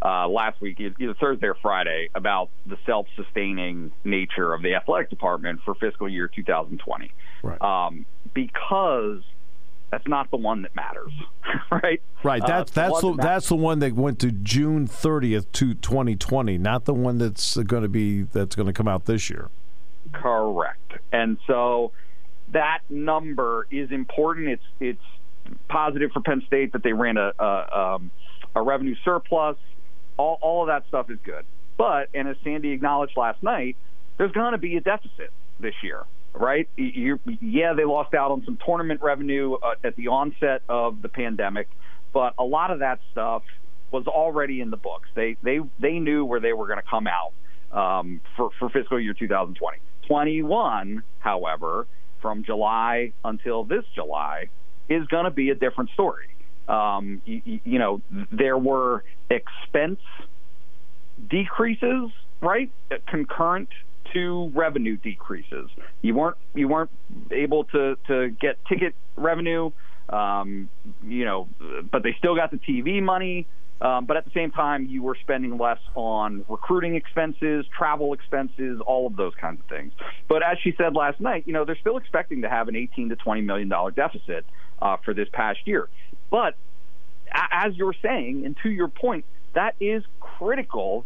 uh, 0.01 0.27
last 0.27 0.59
week, 0.61 0.79
either 0.79 1.13
Thursday 1.13 1.47
or 1.47 1.55
Friday, 1.61 2.09
about 2.15 2.49
the 2.65 2.77
self-sustaining 2.85 3.91
nature 4.03 4.53
of 4.53 4.61
the 4.61 4.73
athletic 4.75 5.09
department 5.09 5.59
for 5.63 5.75
fiscal 5.75 6.09
year 6.09 6.27
2020, 6.27 7.11
Right. 7.43 7.61
um, 7.61 8.05
because 8.33 9.21
that's 9.91 10.07
not 10.07 10.31
the 10.31 10.37
one 10.37 10.61
that 10.63 10.75
matters, 10.75 11.11
right? 11.71 12.01
Right. 12.23 12.41
Uh, 12.41 12.47
That's 12.47 12.71
that's 12.71 13.03
one 13.03 13.17
the 13.17 13.17
that 13.17 13.21
that's 13.23 13.49
the 13.49 13.55
one 13.55 13.79
that 13.79 13.93
went 13.93 14.19
to 14.19 14.31
June 14.31 14.87
30th 14.87 15.51
to 15.53 15.73
2020, 15.73 16.57
not 16.57 16.85
the 16.85 16.93
one 16.93 17.17
that's 17.17 17.57
going 17.57 17.83
to 17.83 17.89
be 17.89 18.23
that's 18.23 18.55
going 18.55 18.67
to 18.67 18.73
come 18.73 18.87
out 18.87 19.05
this 19.05 19.29
year. 19.29 19.49
Correct. 20.13 20.93
And 21.11 21.37
so 21.45 21.91
that 22.53 22.79
number 22.89 23.67
is 23.69 23.91
important. 23.91 24.47
It's 24.47 24.63
it's 24.79 25.57
positive 25.67 26.11
for 26.11 26.21
Penn 26.21 26.41
State 26.47 26.71
that 26.73 26.83
they 26.83 26.93
ran 26.93 27.17
a 27.17 27.33
a, 27.37 27.79
um, 27.95 28.11
a 28.55 28.61
revenue 28.61 28.95
surplus. 29.03 29.57
All 30.17 30.37
all 30.41 30.61
of 30.63 30.67
that 30.67 30.87
stuff 30.87 31.09
is 31.09 31.19
good. 31.23 31.45
But 31.77 32.09
and 32.13 32.27
as 32.27 32.35
Sandy 32.43 32.71
acknowledged 32.71 33.17
last 33.17 33.41
night, 33.41 33.75
there's 34.17 34.31
going 34.31 34.51
to 34.51 34.57
be 34.57 34.77
a 34.77 34.81
deficit 34.81 35.31
this 35.59 35.73
year, 35.83 36.03
right? 36.33 36.67
You, 36.75 37.19
yeah, 37.39 37.73
they 37.73 37.85
lost 37.85 38.13
out 38.13 38.31
on 38.31 38.43
some 38.45 38.57
tournament 38.63 39.01
revenue 39.01 39.55
uh, 39.55 39.75
at 39.83 39.95
the 39.95 40.09
onset 40.09 40.61
of 40.69 41.01
the 41.01 41.09
pandemic, 41.09 41.69
but 42.13 42.33
a 42.37 42.43
lot 42.43 42.71
of 42.71 42.79
that 42.79 42.99
stuff 43.11 43.43
was 43.91 44.07
already 44.07 44.61
in 44.61 44.69
the 44.69 44.77
books. 44.77 45.09
They 45.15 45.37
they 45.43 45.59
they 45.79 45.99
knew 45.99 46.25
where 46.25 46.39
they 46.39 46.53
were 46.53 46.67
going 46.67 46.79
to 46.79 46.87
come 46.89 47.07
out 47.07 47.33
um, 47.71 48.21
for 48.35 48.49
for 48.59 48.69
fiscal 48.69 48.99
year 48.99 49.13
2020. 49.13 49.77
21, 50.07 51.03
however, 51.19 51.87
from 52.21 52.43
July 52.43 53.13
until 53.23 53.63
this 53.63 53.83
July, 53.95 54.49
is 54.89 55.07
going 55.07 55.25
to 55.25 55.31
be 55.31 55.49
a 55.51 55.55
different 55.55 55.89
story. 55.91 56.27
Um, 56.67 57.21
you, 57.25 57.59
you 57.63 57.79
know, 57.79 58.01
there 58.31 58.57
were 58.57 59.03
expense 59.29 59.99
decreases, 61.29 62.11
right, 62.41 62.71
concurrent 63.07 63.69
to 64.13 64.51
revenue 64.53 64.97
decreases. 64.97 65.69
You 66.01 66.15
weren't 66.15 66.37
you 66.53 66.67
weren't 66.67 66.91
able 67.31 67.65
to 67.65 67.97
to 68.07 68.29
get 68.29 68.57
ticket 68.65 68.95
revenue, 69.15 69.71
um, 70.09 70.69
you 71.03 71.25
know, 71.25 71.47
but 71.91 72.03
they 72.03 72.15
still 72.17 72.35
got 72.35 72.51
the 72.51 72.57
TV 72.57 73.01
money. 73.01 73.47
Um, 73.81 74.05
but 74.05 74.15
at 74.15 74.25
the 74.25 74.31
same 74.31 74.51
time, 74.51 74.85
you 74.85 75.01
were 75.01 75.17
spending 75.21 75.57
less 75.57 75.79
on 75.95 76.45
recruiting 76.47 76.93
expenses, 76.93 77.65
travel 77.75 78.13
expenses, 78.13 78.79
all 78.85 79.07
of 79.07 79.15
those 79.15 79.33
kinds 79.41 79.59
of 79.59 79.65
things. 79.65 79.91
But 80.29 80.43
as 80.43 80.59
she 80.63 80.75
said 80.77 80.95
last 80.95 81.19
night, 81.19 81.45
you 81.47 81.53
know, 81.53 81.65
they're 81.65 81.79
still 81.81 81.97
expecting 81.97 82.43
to 82.43 82.49
have 82.49 82.67
an 82.67 82.75
18 82.75 83.09
to 83.09 83.15
20 83.15 83.41
million 83.41 83.69
dollar 83.69 83.89
deficit 83.89 84.45
uh, 84.83 84.97
for 85.03 85.15
this 85.15 85.27
past 85.33 85.59
year. 85.65 85.89
But 86.31 86.55
as 87.33 87.75
you're 87.75 87.95
saying, 88.01 88.45
and 88.45 88.57
to 88.63 88.69
your 88.69 88.87
point, 88.87 89.25
that 89.53 89.75
is 89.79 90.03
critical 90.19 91.05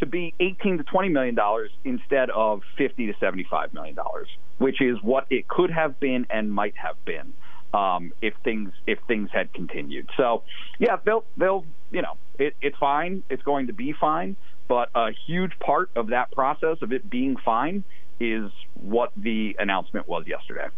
to 0.00 0.06
be 0.06 0.34
18 0.40 0.78
to 0.78 0.84
20 0.84 1.08
million 1.10 1.34
dollars 1.34 1.70
instead 1.84 2.30
of 2.30 2.62
50 2.76 3.06
to 3.06 3.14
75 3.20 3.72
million 3.72 3.94
dollars, 3.94 4.28
which 4.58 4.80
is 4.80 4.98
what 5.02 5.26
it 5.30 5.46
could 5.46 5.70
have 5.70 6.00
been 6.00 6.26
and 6.30 6.52
might 6.52 6.74
have 6.76 6.96
been 7.04 7.32
um, 7.72 8.12
if 8.20 8.34
things 8.44 8.72
if 8.86 8.98
things 9.06 9.30
had 9.32 9.52
continued. 9.52 10.08
So, 10.16 10.42
yeah, 10.78 10.96
they'll 11.04 11.24
they'll 11.36 11.64
you 11.90 12.02
know 12.02 12.16
it, 12.38 12.54
it's 12.60 12.76
fine. 12.78 13.22
It's 13.30 13.42
going 13.42 13.68
to 13.68 13.72
be 13.72 13.94
fine. 13.98 14.36
But 14.68 14.90
a 14.94 15.10
huge 15.26 15.52
part 15.60 15.90
of 15.94 16.08
that 16.08 16.32
process 16.32 16.78
of 16.82 16.92
it 16.92 17.08
being 17.08 17.36
fine 17.36 17.84
is 18.20 18.50
what 18.74 19.12
the 19.16 19.56
announcement 19.58 20.08
was 20.08 20.26
yesterday. 20.26 20.68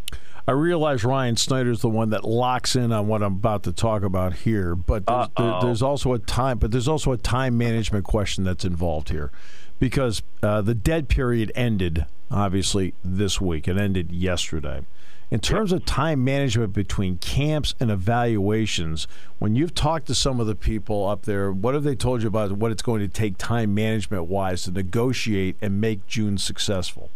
I 0.47 0.53
realize 0.53 1.05
Ryan 1.05 1.37
Snyder's 1.37 1.83
the 1.83 1.91
one 1.91 2.11
that 2.11 2.25
locks 2.25 2.75
in 2.75 2.91
on 2.91 3.07
what 3.07 3.23
I'm 3.23 3.35
about 3.35 3.65
to 3.65 3.73
talk 3.73 4.03
about 4.03 4.33
here, 4.33 4.75
but 4.75 5.05
there's, 5.05 5.29
there, 5.37 5.59
there's 5.61 5.83
also 5.83 6.15
a 6.15 6.19
time, 6.19 6.59
but 6.59 6.71
there's 6.71 6.89
also 6.89 7.13
a 7.13 7.19
time 7.19 7.59
management 7.59 8.07
question 8.07 8.45
that's 8.45 8.65
involved 8.65 9.11
here, 9.11 9.31
because 9.79 10.23
uh, 10.43 10.63
the 10.63 10.75
dead 10.75 11.09
period 11.09 11.53
ended 11.55 12.07
obviously 12.31 12.95
this 13.05 13.41
week. 13.41 13.69
It 13.69 13.77
ended 13.77 14.11
yesterday. 14.11 14.87
In 15.31 15.41
terms 15.41 15.73
of 15.73 15.85
time 15.85 16.25
management 16.25 16.73
between 16.73 17.19
camps 17.19 17.75
and 17.79 17.91
evaluations, 17.91 19.07
when 19.39 19.55
you've 19.55 19.75
talked 19.75 20.07
to 20.07 20.15
some 20.15 20.41
of 20.41 20.47
the 20.47 20.55
people 20.55 21.07
up 21.07 21.27
there, 21.27 21.53
what 21.53 21.75
have 21.75 21.85
they 21.85 21.95
told 21.95 22.23
you 22.23 22.29
about 22.29 22.53
what 22.53 22.73
it's 22.73 22.81
going 22.81 23.01
to 23.01 23.09
take 23.09 23.37
time 23.37 23.75
management 23.75 24.25
wise 24.25 24.63
to 24.63 24.71
negotiate 24.71 25.57
and 25.61 25.79
make 25.79 26.07
June 26.07 26.39
successful? 26.39 27.11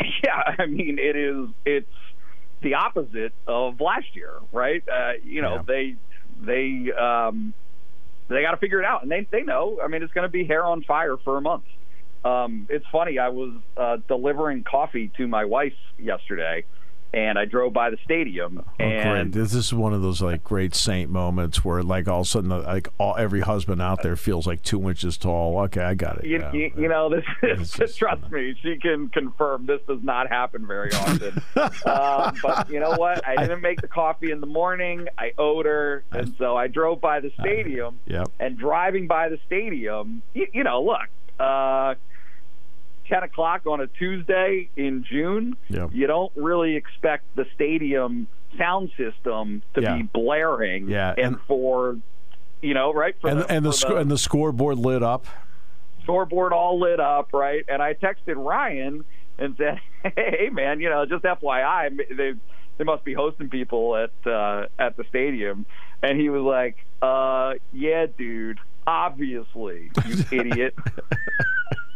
Yeah, 0.24 0.54
I 0.58 0.66
mean 0.66 0.98
it 0.98 1.16
is 1.16 1.48
it's 1.64 1.86
the 2.62 2.74
opposite 2.74 3.32
of 3.46 3.80
last 3.80 4.14
year, 4.14 4.32
right? 4.52 4.82
Uh, 4.88 5.12
you 5.22 5.42
know, 5.42 5.56
yeah. 5.56 5.62
they 5.66 5.96
they 6.40 6.92
um, 6.92 7.54
they 8.28 8.42
got 8.42 8.52
to 8.52 8.56
figure 8.56 8.80
it 8.80 8.86
out, 8.86 9.02
and 9.02 9.10
they 9.10 9.28
they 9.30 9.42
know. 9.42 9.78
I 9.82 9.88
mean, 9.88 10.02
it's 10.02 10.12
going 10.12 10.26
to 10.26 10.32
be 10.32 10.44
hair 10.44 10.64
on 10.64 10.82
fire 10.82 11.16
for 11.18 11.36
a 11.36 11.40
month. 11.40 11.64
Um, 12.24 12.66
it's 12.70 12.86
funny. 12.90 13.18
I 13.18 13.28
was 13.28 13.52
uh, 13.76 13.98
delivering 14.08 14.64
coffee 14.64 15.12
to 15.18 15.28
my 15.28 15.44
wife 15.44 15.74
yesterday, 15.98 16.64
and 17.14 17.38
I 17.38 17.44
drove 17.44 17.72
by 17.72 17.90
the 17.90 17.96
stadium. 18.04 18.60
Oh, 18.66 18.84
and 18.84 19.32
great. 19.32 19.40
This 19.40 19.54
is 19.54 19.72
one 19.72 19.94
of 19.94 20.02
those 20.02 20.20
like 20.20 20.42
great 20.42 20.74
saint 20.74 21.10
moments 21.10 21.64
where 21.64 21.80
like 21.82 22.08
all 22.08 22.22
of 22.22 22.26
a 22.26 22.28
sudden 22.28 22.50
like 22.50 22.88
all 22.98 23.16
every 23.16 23.40
husband 23.40 23.80
out 23.80 24.02
there 24.02 24.16
feels 24.16 24.48
like 24.48 24.62
two 24.62 24.88
inches 24.88 25.16
tall. 25.16 25.60
Okay, 25.60 25.80
I 25.80 25.94
got 25.94 26.18
it. 26.18 26.26
You, 26.26 26.40
yeah. 26.40 26.52
you, 26.52 26.72
you 26.76 26.88
know 26.88 27.08
this. 27.08 27.24
Is, 27.60 27.70
just, 27.78 27.98
trust 27.98 28.28
me, 28.32 28.56
she 28.62 28.78
can 28.78 29.10
confirm 29.10 29.66
this 29.66 29.80
does 29.86 30.02
not 30.02 30.28
happen 30.28 30.66
very 30.66 30.92
often. 30.94 31.40
um, 31.86 32.36
but 32.42 32.68
you 32.68 32.80
know 32.80 32.94
what? 32.96 33.24
I 33.26 33.36
didn't 33.36 33.60
make 33.60 33.80
the 33.80 33.88
coffee 33.88 34.32
in 34.32 34.40
the 34.40 34.46
morning. 34.46 35.06
I 35.16 35.32
owed 35.38 35.66
her, 35.66 36.04
and 36.10 36.34
so 36.36 36.56
I 36.56 36.66
drove 36.66 37.00
by 37.00 37.20
the 37.20 37.30
stadium. 37.38 38.00
Yep. 38.06 38.32
And 38.40 38.58
driving 38.58 39.06
by 39.06 39.28
the 39.28 39.38
stadium, 39.46 40.22
you, 40.32 40.48
you 40.52 40.64
know, 40.64 40.82
look. 40.82 41.08
Uh, 41.38 41.94
10 43.08 43.22
o'clock 43.24 43.66
on 43.66 43.80
a 43.80 43.86
Tuesday 43.86 44.68
in 44.76 45.04
June, 45.04 45.56
you 45.68 46.06
don't 46.06 46.32
really 46.34 46.76
expect 46.76 47.24
the 47.36 47.46
stadium 47.54 48.26
sound 48.58 48.90
system 48.96 49.62
to 49.74 49.82
yeah. 49.82 49.96
be 49.96 50.02
blaring 50.02 50.88
yeah. 50.88 51.10
and, 51.10 51.18
and 51.18 51.40
for, 51.46 51.98
you 52.62 52.74
know, 52.74 52.92
right? 52.92 53.14
and 53.24 53.40
the, 53.40 53.52
and, 53.52 53.64
the, 53.64 53.72
sc- 53.72 53.88
the, 53.88 53.96
and 53.96 54.10
the 54.10 54.18
scoreboard 54.18 54.78
lit 54.78 55.02
up. 55.02 55.26
Scoreboard 56.04 56.52
all 56.52 56.78
lit 56.80 57.00
up, 57.00 57.30
right? 57.32 57.64
And 57.68 57.82
I 57.82 57.94
texted 57.94 58.36
Ryan 58.36 59.04
and 59.38 59.56
said, 59.56 59.80
hey, 60.16 60.48
man, 60.52 60.80
you 60.80 60.88
know, 60.88 61.04
just 61.06 61.24
FYI, 61.24 62.16
they, 62.16 62.34
they 62.78 62.84
must 62.84 63.04
be 63.04 63.14
hosting 63.14 63.48
people 63.48 63.96
at 63.96 64.30
uh, 64.30 64.66
at 64.78 64.96
the 64.96 65.04
stadium. 65.08 65.66
And 66.02 66.20
he 66.20 66.28
was 66.28 66.42
like, 66.42 66.76
uh, 67.00 67.54
yeah, 67.72 68.06
dude, 68.06 68.58
obviously, 68.86 69.90
you 70.06 70.24
idiot. 70.40 70.74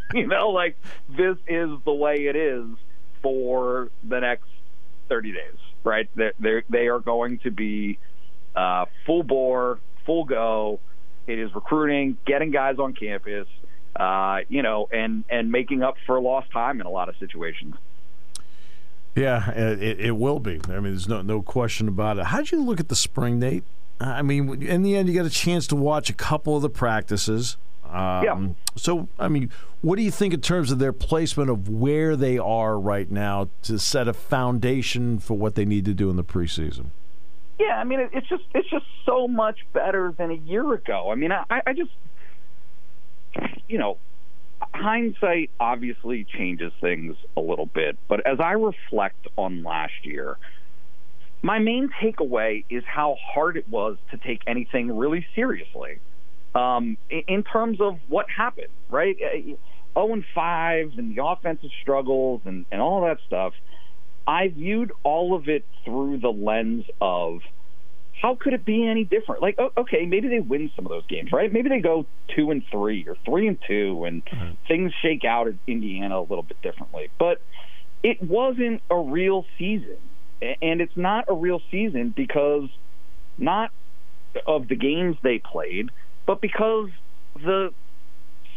you 0.15 0.27
know, 0.27 0.51
like 0.51 0.77
this 1.09 1.37
is 1.47 1.71
the 1.85 1.93
way 1.93 2.27
it 2.27 2.37
is 2.37 2.67
for 3.23 3.91
the 4.05 4.21
next 4.21 4.49
30 5.09 5.33
days, 5.33 5.57
right? 5.85 6.09
They're, 6.15 6.33
they're 6.39 6.63
they 6.69 6.87
are 6.89 7.01
going 7.01 7.39
to 7.41 7.51
be 7.51 7.99
uh, 8.55 8.87
full 9.07 9.23
bore, 9.23 9.79
full 10.07 10.25
go. 10.25 10.81
It 11.27 11.39
is 11.39 11.55
recruiting, 11.55 12.17
getting 12.27 12.51
guys 12.51 12.79
on 12.79 12.95
campus, 12.95 13.47
uh, 13.97 14.41
you 14.49 14.63
know, 14.63 14.89
and 14.93 15.25
and 15.29 15.53
making 15.53 15.83
up 15.83 15.97
for 16.07 16.21
lost 16.21 16.51
time 16.51 16.81
in 16.81 16.87
a 16.87 16.91
lot 16.91 17.09
of 17.09 17.17
situations. 17.19 17.75
Yeah, 19.15 19.51
it, 19.51 20.01
it 20.01 20.17
will 20.17 20.39
be. 20.39 20.61
I 20.69 20.75
mean, 20.75 20.93
there's 20.93 21.09
no 21.09 21.23
no 21.23 21.43
question 21.43 21.89
about 21.89 22.19
it. 22.19 22.27
How'd 22.27 22.51
you 22.51 22.63
look 22.63 22.81
at 22.81 22.89
the 22.89 22.97
spring 22.97 23.41
date? 23.41 23.65
I 24.01 24.23
mean, 24.23 24.63
in 24.63 24.83
the 24.83 24.97
end, 24.97 25.09
you 25.09 25.15
got 25.15 25.27
a 25.27 25.31
chance 25.31 25.67
to 25.69 25.77
watch 25.77 26.09
a 26.09 26.13
couple 26.13 26.55
of 26.55 26.63
the 26.63 26.71
practices. 26.71 27.57
Um, 27.91 28.25
yeah. 28.25 28.49
So, 28.77 29.09
I 29.19 29.29
mean, 29.29 29.51
what 29.81 29.97
do 29.97 30.03
you 30.03 30.11
think 30.11 30.35
in 30.35 30.41
terms 30.41 30.71
of 30.71 30.79
their 30.79 30.93
placement 30.93 31.51
of 31.51 31.69
where 31.69 32.17
they 32.17 32.39
are 32.39 32.79
right 32.79 33.11
now 33.11 33.49
to 33.63 33.79
set 33.79 34.09
a 34.09 34.13
foundation 34.13 35.19
for 35.19 35.35
what 35.35 35.55
they 35.55 35.65
need 35.65 35.85
to 35.87 35.95
do 35.95 36.11
in 36.11 36.17
the 36.17 36.25
preseason? 36.25 36.87
Yeah, 37.59 37.77
I 37.79 37.85
mean, 37.85 38.09
it's 38.13 38.29
just 38.29 38.45
it's 38.55 38.69
just 38.71 38.87
so 39.05 39.27
much 39.27 39.59
better 39.73 40.15
than 40.17 40.31
a 40.31 40.35
year 40.35 40.73
ago. 40.75 41.11
I 41.11 41.17
mean, 41.17 41.33
I, 41.33 41.45
I 41.67 41.73
just, 41.73 41.91
you 43.69 43.79
know, 43.79 43.97
hindsight 44.75 45.51
obviously 45.59 46.25
changes 46.25 46.73
things 46.81 47.17
a 47.37 47.41
little 47.41 47.67
bit, 47.67 47.99
but 48.07 48.25
as 48.27 48.39
I 48.39 48.53
reflect 48.53 49.27
on 49.37 49.65
last 49.65 50.05
year, 50.05 50.37
my 51.43 51.59
main 51.59 51.89
takeaway 52.01 52.65
is 52.71 52.85
how 52.85 53.17
hard 53.21 53.57
it 53.57 53.69
was 53.69 53.97
to 54.11 54.19
take 54.19 54.43
anything 54.47 54.97
really 54.97 55.27
seriously 55.35 55.99
um, 56.55 56.97
in 57.11 57.43
terms 57.43 57.81
of 57.81 57.99
what 58.09 58.27
happened, 58.31 58.69
right? 58.89 59.17
0 59.19 59.57
uh, 59.97 60.13
and 60.13 60.25
5 60.35 60.93
and 60.97 61.17
the 61.17 61.25
offensive 61.25 61.71
struggles 61.83 62.43
and, 62.45 62.67
and 62.71 62.81
all 62.81 63.03
that 63.03 63.19
stuff. 63.27 63.53
I 64.27 64.49
viewed 64.49 64.93
all 65.05 65.35
of 65.35 65.49
it 65.49 65.65
through 65.85 66.19
the 66.19 66.29
lens 66.29 66.85
of 67.01 67.41
how 68.21 68.35
could 68.35 68.53
it 68.53 68.65
be 68.65 68.87
any 68.87 69.05
different? 69.05 69.43
Like, 69.43 69.59
okay, 69.77 70.05
maybe 70.05 70.29
they 70.29 70.41
win 70.41 70.71
some 70.75 70.85
of 70.85 70.91
those 70.91 71.07
games, 71.07 71.31
right? 71.33 71.53
Maybe 71.53 71.69
they 71.69 71.81
go 71.81 72.05
two 72.35 72.51
and 72.51 72.63
three 72.71 73.07
or 73.07 73.17
three 73.25 73.47
and 73.47 73.59
two, 73.67 74.05
and 74.05 74.25
mm-hmm. 74.25 74.55
things 74.67 74.93
shake 75.01 75.25
out 75.25 75.49
at 75.49 75.55
Indiana 75.67 76.19
a 76.19 76.23
little 76.23 76.43
bit 76.43 76.61
differently. 76.61 77.09
But 77.19 77.41
it 78.03 78.23
wasn't 78.23 78.83
a 78.91 78.97
real 78.97 79.47
season, 79.57 79.99
and 80.43 80.81
it's 80.81 80.97
not 80.97 81.27
a 81.29 81.35
real 81.35 81.63
season 81.71 82.13
because 82.15 82.69
not 83.39 83.71
of 84.47 84.69
the 84.69 84.77
games 84.77 85.17
they 85.23 85.39
played, 85.39 85.91
but 86.29 86.43
because 86.43 86.91
the 87.43 87.73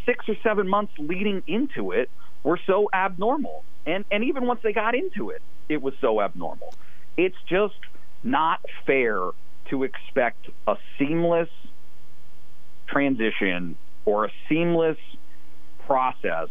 six 0.06 0.28
or 0.28 0.36
seven 0.44 0.68
months 0.68 0.92
leading 1.00 1.42
into 1.48 1.92
it 1.92 2.12
were 2.44 2.60
so 2.68 2.90
abnormal. 2.94 3.64
And, 3.86 4.04
and 4.12 4.26
even 4.26 4.46
once 4.46 4.60
they 4.62 4.74
got 4.74 4.94
into 4.94 5.30
it, 5.30 5.42
it 5.70 5.82
was 5.82 5.94
so 6.02 6.22
abnormal. 6.22 6.74
It's 7.16 7.38
just 7.48 7.80
not 8.24 8.60
fair 8.86 9.30
to 9.70 9.84
expect 9.84 10.50
a 10.68 10.76
seamless 11.00 11.48
transition 12.88 13.78
or 14.04 14.26
a 14.26 14.32
seamless 14.50 14.98
process 15.86 16.50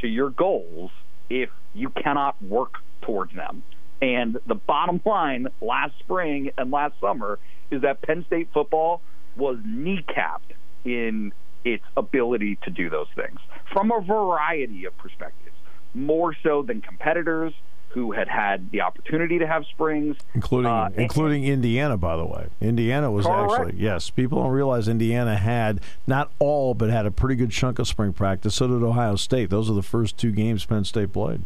to 0.00 0.08
your 0.08 0.30
goals 0.30 0.90
if 1.28 1.50
you 1.74 1.90
cannot 1.90 2.42
work 2.42 2.76
towards 3.02 3.34
them. 3.34 3.62
And 4.00 4.38
the 4.46 4.54
bottom 4.54 5.02
line 5.04 5.48
last 5.60 5.92
spring 5.98 6.52
and 6.56 6.70
last 6.70 6.94
summer 7.02 7.38
is 7.70 7.82
that 7.82 8.00
Penn 8.00 8.24
State 8.26 8.48
football 8.54 9.02
was 9.36 9.58
kneecapped 9.58 10.54
in 10.84 11.32
its 11.64 11.84
ability 11.96 12.58
to 12.62 12.70
do 12.70 12.90
those 12.90 13.08
things 13.14 13.38
from 13.72 13.90
a 13.90 14.00
variety 14.00 14.84
of 14.84 14.96
perspectives, 14.98 15.56
more 15.94 16.34
so 16.42 16.62
than 16.62 16.80
competitors 16.80 17.54
who 17.94 18.10
had 18.10 18.28
had 18.28 18.70
the 18.72 18.80
opportunity 18.80 19.38
to 19.38 19.46
have 19.46 19.64
springs, 19.66 20.16
including 20.34 20.70
uh, 20.70 20.90
including 20.96 21.44
Indiana. 21.44 21.96
By 21.96 22.16
the 22.16 22.26
way, 22.26 22.48
Indiana 22.60 23.10
was 23.10 23.24
correct. 23.24 23.52
actually 23.52 23.80
yes. 23.80 24.10
People 24.10 24.42
don't 24.42 24.50
realize 24.50 24.88
Indiana 24.88 25.36
had 25.36 25.80
not 26.06 26.30
all, 26.40 26.74
but 26.74 26.90
had 26.90 27.06
a 27.06 27.12
pretty 27.12 27.36
good 27.36 27.52
chunk 27.52 27.78
of 27.78 27.86
spring 27.86 28.12
practice. 28.12 28.56
So 28.56 28.66
did 28.66 28.82
Ohio 28.82 29.14
State. 29.14 29.48
Those 29.48 29.70
are 29.70 29.74
the 29.74 29.82
first 29.82 30.18
two 30.18 30.32
games 30.32 30.64
Penn 30.64 30.84
State 30.84 31.12
played. 31.12 31.42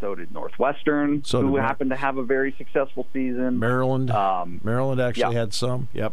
So 0.00 0.14
did 0.14 0.32
Northwestern, 0.32 1.24
so 1.24 1.40
who 1.40 1.56
did 1.56 1.62
happened 1.62 1.90
to 1.90 1.96
have 1.96 2.18
a 2.18 2.24
very 2.24 2.54
successful 2.58 3.06
season. 3.12 3.58
Maryland, 3.58 4.10
um, 4.10 4.60
Maryland 4.62 5.00
actually 5.00 5.32
yeah. 5.34 5.40
had 5.40 5.54
some. 5.54 5.88
Yep. 5.94 6.12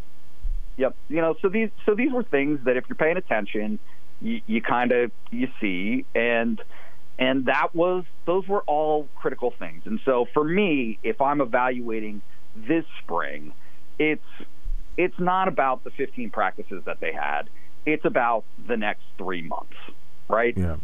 Yep. 0.79 0.95
You 1.09 1.17
know, 1.17 1.35
so 1.41 1.49
these 1.49 1.69
so 1.85 1.93
these 1.93 2.11
were 2.11 2.23
things 2.23 2.61
that 2.63 2.77
if 2.77 2.85
you're 2.87 2.95
paying 2.95 3.17
attention, 3.17 3.79
you, 4.21 4.41
you 4.47 4.61
kind 4.61 4.93
of 4.93 5.11
you 5.29 5.49
see 5.59 6.05
and 6.15 6.61
and 7.19 7.45
that 7.47 7.75
was 7.75 8.05
those 8.25 8.47
were 8.47 8.61
all 8.61 9.09
critical 9.15 9.51
things. 9.51 9.81
And 9.85 9.99
so 10.05 10.25
for 10.33 10.43
me, 10.43 10.97
if 11.03 11.19
I'm 11.19 11.41
evaluating 11.41 12.21
this 12.55 12.85
spring, 13.03 13.51
it's 13.99 14.23
it's 14.95 15.19
not 15.19 15.49
about 15.49 15.83
the 15.83 15.91
15 15.91 16.29
practices 16.29 16.83
that 16.85 17.01
they 17.01 17.11
had. 17.11 17.49
It's 17.85 18.05
about 18.05 18.45
the 18.65 18.77
next 18.77 19.03
three 19.17 19.41
months, 19.41 19.75
right? 20.29 20.57
Yeah. 20.57 20.77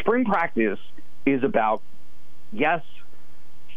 Spring 0.00 0.24
practice 0.24 0.80
is 1.26 1.44
about 1.44 1.80
yes, 2.52 2.82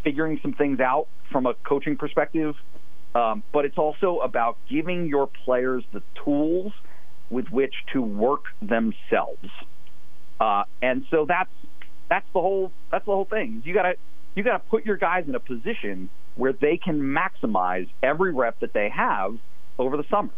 figuring 0.03 0.39
some 0.41 0.53
things 0.53 0.79
out 0.79 1.07
from 1.31 1.45
a 1.45 1.53
coaching 1.53 1.97
perspective, 1.97 2.55
um, 3.15 3.43
but 3.51 3.65
it's 3.65 3.77
also 3.77 4.19
about 4.19 4.57
giving 4.69 5.07
your 5.07 5.27
players 5.27 5.83
the 5.93 6.01
tools 6.23 6.73
with 7.29 7.49
which 7.49 7.73
to 7.93 8.01
work 8.01 8.45
themselves. 8.61 9.49
Uh, 10.39 10.63
and 10.81 11.05
so 11.09 11.25
that's 11.27 11.49
that's 12.09 12.25
the 12.33 12.41
whole 12.41 12.71
that's 12.91 13.05
the 13.05 13.11
whole 13.11 13.25
thing. 13.25 13.61
You 13.65 13.73
gotta 13.73 13.95
you 14.35 14.43
gotta 14.43 14.59
put 14.59 14.85
your 14.85 14.97
guys 14.97 15.25
in 15.27 15.35
a 15.35 15.39
position 15.39 16.09
where 16.35 16.53
they 16.53 16.77
can 16.77 16.99
maximize 16.99 17.87
every 18.01 18.33
rep 18.33 18.59
that 18.59 18.73
they 18.73 18.89
have 18.89 19.37
over 19.77 19.97
the 19.97 20.03
summer. 20.09 20.33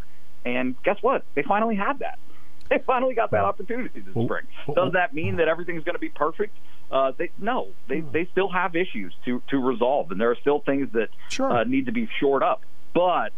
And 0.46 0.76
guess 0.84 0.98
what? 1.02 1.24
They 1.34 1.44
finally 1.44 1.76
had 1.76 2.00
that. 2.00 2.20
They 2.70 2.80
finally 2.80 3.14
got 3.14 3.30
that 3.32 3.44
opportunity 3.44 4.00
this 4.00 4.12
spring. 4.12 4.46
Does 4.74 4.94
that 4.94 5.14
mean 5.14 5.36
that 5.36 5.48
everything's 5.48 5.84
going 5.84 5.94
to 5.96 6.00
be 6.00 6.10
perfect? 6.10 6.56
Uh, 6.92 7.12
they, 7.18 7.30
no, 7.40 7.68
they 7.88 8.02
they 8.02 8.26
still 8.32 8.50
have 8.50 8.76
issues 8.76 9.14
to 9.26 9.42
to 9.50 9.58
resolve, 9.60 10.12
and 10.12 10.20
there 10.20 10.32
are 10.32 10.36
still 10.36 10.60
things 10.60 10.92
that 10.94 11.10
Sure. 11.30 11.52
uh, 11.52 11.64
need 11.64 11.86
to 11.88 11.92
be 11.92 12.08
shored 12.20 12.42
up. 12.44 12.62
But 12.94 13.34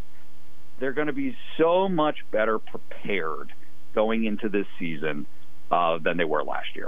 they're 0.78 0.92
going 0.92 1.06
to 1.08 1.12
be 1.12 1.36
so 1.56 1.88
much 1.88 2.18
better 2.30 2.58
prepared 2.58 3.52
going 3.94 4.24
into 4.24 4.48
this 4.48 4.66
season 4.78 5.26
uh, 5.70 5.98
than 5.98 6.16
they 6.16 6.24
were 6.24 6.42
last 6.44 6.74
year. 6.74 6.86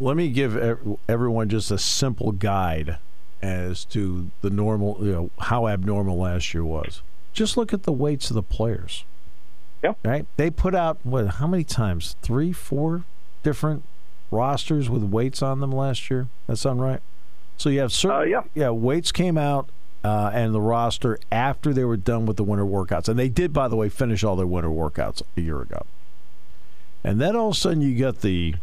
Let 0.00 0.16
me 0.16 0.28
give 0.30 0.56
everyone 1.08 1.48
just 1.48 1.70
a 1.70 1.78
simple 1.78 2.32
guide 2.32 2.98
as 3.42 3.84
to 3.86 4.30
the 4.40 4.50
normal, 4.50 4.96
you 5.00 5.12
know, 5.12 5.30
how 5.40 5.66
abnormal 5.68 6.16
last 6.18 6.54
year 6.54 6.64
was. 6.64 7.02
Just 7.32 7.56
look 7.56 7.72
at 7.74 7.82
the 7.82 7.92
weights 7.92 8.30
of 8.30 8.34
the 8.34 8.42
players. 8.42 9.04
Yep. 9.84 9.98
Right? 10.04 10.26
They 10.36 10.50
put 10.50 10.74
out 10.74 10.98
what? 11.04 11.26
How 11.26 11.46
many 11.46 11.62
times? 11.62 12.16
Three, 12.22 12.52
four 12.52 13.04
different 13.42 13.84
rosters 14.30 14.88
with 14.90 15.02
weights 15.04 15.42
on 15.42 15.60
them 15.60 15.70
last 15.70 16.10
year. 16.10 16.26
That 16.48 16.56
sound 16.56 16.80
right? 16.80 17.00
So 17.58 17.68
you 17.68 17.80
have 17.80 17.92
certain, 17.92 18.34
Uh, 18.34 18.42
yeah. 18.54 18.70
weights 18.70 19.12
came 19.12 19.38
out 19.38 19.68
uh, 20.02 20.30
and 20.34 20.52
the 20.54 20.60
roster 20.60 21.18
after 21.30 21.72
they 21.72 21.84
were 21.84 21.96
done 21.96 22.26
with 22.26 22.36
the 22.36 22.42
winter 22.44 22.64
workouts, 22.64 23.08
and 23.08 23.18
they 23.18 23.28
did, 23.28 23.52
by 23.52 23.68
the 23.68 23.76
way, 23.76 23.88
finish 23.88 24.24
all 24.24 24.34
their 24.36 24.46
winter 24.46 24.68
workouts 24.70 25.22
a 25.36 25.40
year 25.40 25.60
ago. 25.62 25.82
And 27.04 27.20
then 27.20 27.36
all 27.36 27.50
of 27.50 27.54
a 27.54 27.58
sudden 27.58 27.80
you 27.82 27.96
got 27.98 28.22
the 28.22 28.54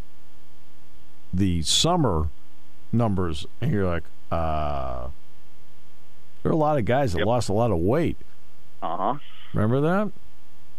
the 1.34 1.62
summer 1.62 2.27
numbers, 2.91 3.45
and 3.62 3.71
you're 3.71 3.86
like, 3.88 4.03
uh, 4.31 5.07
there 6.43 6.51
are 6.51 6.53
a 6.53 6.57
lot 6.57 6.77
of 6.77 6.86
guys 6.86 7.13
that 7.13 7.19
Yep. 7.19 7.27
lost 7.27 7.47
a 7.49 7.53
lot 7.53 7.71
of 7.71 7.77
weight. 7.77 8.17
Uh 8.81 8.97
huh. 8.97 9.13
Remember 9.53 9.79
that? 9.81 10.12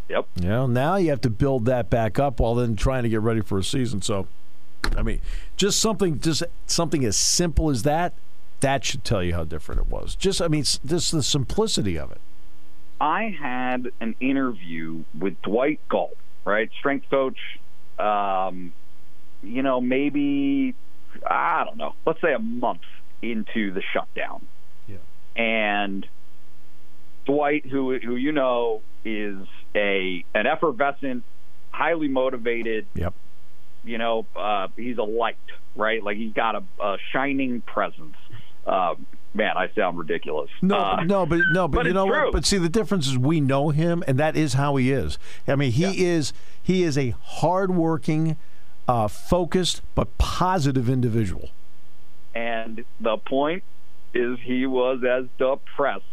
Yep. 0.09 0.27
You 0.41 0.49
know, 0.49 0.67
now 0.67 0.97
you 0.97 1.11
have 1.11 1.21
to 1.23 1.31
build 1.31 1.65
that 1.67 1.89
back 1.91 2.19
up 2.19 2.41
while 2.41 2.55
then 2.55 2.77
trying 2.77 3.03
to 3.05 3.09
get 3.09 3.21
ready 3.21 3.41
for 3.41 3.59
a 3.59 3.65
season. 3.65 4.03
So, 4.03 4.27
I 4.97 5.03
mean, 5.03 5.21
just 5.57 5.81
something, 5.81 6.21
just 6.21 6.43
something 6.67 7.05
as 7.05 7.17
simple 7.17 7.71
as 7.71 7.83
that, 7.85 8.15
that 8.61 8.85
should 8.85 9.05
tell 9.05 9.23
you 9.23 9.35
how 9.35 9.45
different 9.45 9.81
it 9.81 9.87
was. 9.89 10.15
Just, 10.15 10.43
I 10.43 10.49
mean, 10.49 10.65
just 10.65 11.13
the 11.13 11.23
simplicity 11.23 11.99
of 11.99 12.13
it. 12.13 12.21
I 13.01 13.37
had 13.37 13.91
an 14.01 14.15
interview 14.21 15.05
with 15.19 15.41
Dwight 15.43 15.81
Galt, 15.89 16.17
right, 16.45 16.71
strength 16.79 17.11
coach. 17.11 17.39
Um, 17.99 18.73
you 19.43 19.63
know, 19.63 19.81
maybe 19.81 20.75
I 21.27 21.65
don't 21.65 21.77
know. 21.77 21.95
Let's 22.07 22.21
say 22.21 22.33
a 22.33 22.39
month 22.39 22.83
into 23.21 23.73
the 23.73 23.83
shutdown. 23.93 24.47
Yeah. 24.87 24.97
And 25.37 26.07
Dwight, 27.25 27.67
who 27.67 27.99
who 27.99 28.17
you 28.17 28.33
know 28.33 28.83
is 29.05 29.47
a 29.75 30.25
an 30.35 30.47
effervescent, 30.47 31.25
highly 31.71 32.09
motivated. 32.09 32.87
Yep. 32.95 33.15
You 33.85 33.99
know, 33.99 34.27
uh, 34.37 34.69
he's 34.77 34.99
a 34.99 35.03
light, 35.03 35.37
right? 35.75 36.03
Like 36.03 36.17
he's 36.17 36.33
got 36.33 36.55
a, 36.55 36.63
a 36.81 36.99
shining 37.13 37.63
presence. 37.63 38.15
Uh, 38.65 38.95
man, 39.35 39.57
I 39.57 39.71
sound 39.75 39.99
ridiculous. 39.99 40.51
No, 40.63 40.77
Uh, 40.79 41.03
no, 41.05 41.27
but 41.27 41.41
no, 41.53 41.67
but, 41.67 41.77
but 41.79 41.87
you 41.87 41.93
know 41.93 42.07
true. 42.07 42.25
what? 42.27 42.33
But 42.33 42.45
see, 42.47 42.59
the 42.59 42.69
difference 42.69 43.09
is 43.09 43.19
we 43.19 43.41
know 43.41 43.71
him, 43.71 44.05
and 44.07 44.19
that 44.21 44.37
is 44.37 44.53
how 44.55 44.77
he 44.77 44.93
is. 44.93 45.19
I 45.49 45.57
mean, 45.57 45.73
he 45.73 46.05
is 46.05 46.33
he 46.63 46.85
is 46.85 46.97
a 46.97 47.15
hardworking, 47.25 48.37
uh, 48.87 49.09
focused 49.09 49.83
but 49.97 50.17
positive 50.19 50.89
individual. 50.89 51.49
And 52.35 52.85
the 53.01 53.17
point 53.19 53.65
is, 54.15 54.39
he 54.43 54.65
was 54.67 55.03
as 55.05 55.25
depressed, 55.39 56.05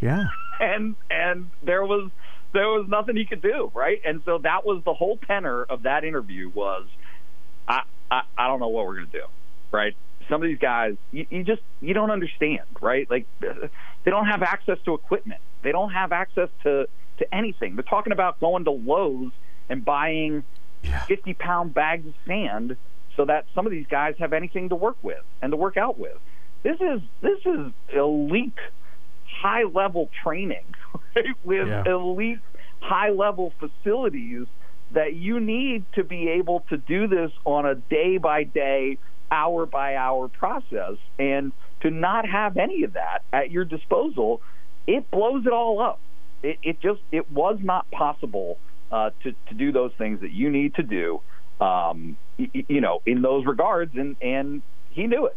Yeah. 0.00 0.26
and 0.60 0.94
and 1.10 1.50
there 1.62 1.84
was 1.84 2.10
there 2.52 2.68
was 2.68 2.86
nothing 2.88 3.16
he 3.16 3.24
could 3.24 3.42
do, 3.42 3.70
right? 3.74 4.00
And 4.04 4.22
so 4.24 4.38
that 4.38 4.64
was 4.64 4.82
the 4.84 4.94
whole 4.94 5.18
tenor 5.26 5.64
of 5.64 5.82
that 5.82 6.04
interview 6.04 6.48
was, 6.48 6.86
I 7.66 7.82
I, 8.10 8.22
I 8.36 8.46
don't 8.46 8.60
know 8.60 8.68
what 8.68 8.86
we're 8.86 8.96
gonna 8.96 9.06
do, 9.12 9.24
right? 9.70 9.94
Some 10.28 10.42
of 10.42 10.48
these 10.48 10.58
guys, 10.58 10.96
you, 11.12 11.26
you 11.30 11.44
just 11.44 11.62
you 11.80 11.94
don't 11.94 12.10
understand, 12.10 12.66
right? 12.80 13.08
Like 13.10 13.26
they 13.40 14.10
don't 14.10 14.26
have 14.26 14.42
access 14.42 14.78
to 14.84 14.94
equipment, 14.94 15.40
they 15.62 15.72
don't 15.72 15.90
have 15.90 16.12
access 16.12 16.48
to 16.62 16.88
to 17.18 17.34
anything. 17.34 17.76
They're 17.76 17.82
talking 17.82 18.12
about 18.12 18.40
going 18.40 18.64
to 18.64 18.70
Lowe's 18.70 19.32
and 19.68 19.84
buying 19.84 20.44
50 21.08 21.34
pound 21.34 21.74
bags 21.74 22.06
of 22.06 22.14
sand 22.26 22.76
so 23.16 23.24
that 23.24 23.46
some 23.54 23.66
of 23.66 23.72
these 23.72 23.86
guys 23.88 24.14
have 24.20 24.32
anything 24.32 24.68
to 24.68 24.76
work 24.76 24.96
with 25.02 25.22
and 25.42 25.50
to 25.50 25.56
work 25.56 25.76
out 25.76 25.98
with. 25.98 26.16
This 26.62 26.80
is 26.80 27.00
this 27.20 27.38
is 27.44 27.72
elite 27.92 28.52
high 29.42 29.64
level 29.64 30.10
training 30.22 30.64
right? 31.16 31.26
with 31.44 31.68
Yeah. 31.68 31.84
elite 31.86 32.38
high 32.80 33.10
level 33.10 33.52
facilities 33.58 34.46
that 34.92 35.14
you 35.14 35.38
need 35.40 35.84
to 35.94 36.04
be 36.04 36.28
able 36.28 36.60
to 36.70 36.76
do 36.78 37.06
this 37.08 37.30
on 37.44 37.66
a 37.66 37.74
day 37.74 38.16
by 38.18 38.44
day, 38.44 38.98
hour 39.30 39.66
by 39.66 39.96
hour 39.96 40.28
process 40.28 40.96
and 41.18 41.52
to 41.82 41.90
not 41.90 42.26
have 42.28 42.56
any 42.56 42.84
of 42.84 42.94
that 42.94 43.22
at 43.32 43.50
your 43.50 43.64
disposal, 43.64 44.40
it 44.86 45.10
blows 45.10 45.44
it 45.46 45.52
all 45.52 45.80
up. 45.80 46.00
It, 46.42 46.58
it 46.62 46.80
just 46.80 47.00
it 47.12 47.30
was 47.30 47.58
not 47.62 47.90
possible 47.90 48.58
uh, 48.90 49.10
to 49.22 49.32
to 49.48 49.54
do 49.54 49.72
those 49.72 49.92
things 49.98 50.20
that 50.22 50.30
you 50.30 50.50
need 50.50 50.74
to 50.76 50.82
do, 50.82 51.20
um, 51.60 52.16
y- 52.38 52.64
you 52.68 52.80
know, 52.80 53.02
in 53.04 53.22
those 53.22 53.44
regards, 53.44 53.94
and 53.96 54.16
and 54.22 54.62
he 54.90 55.06
knew 55.06 55.26
it. 55.26 55.36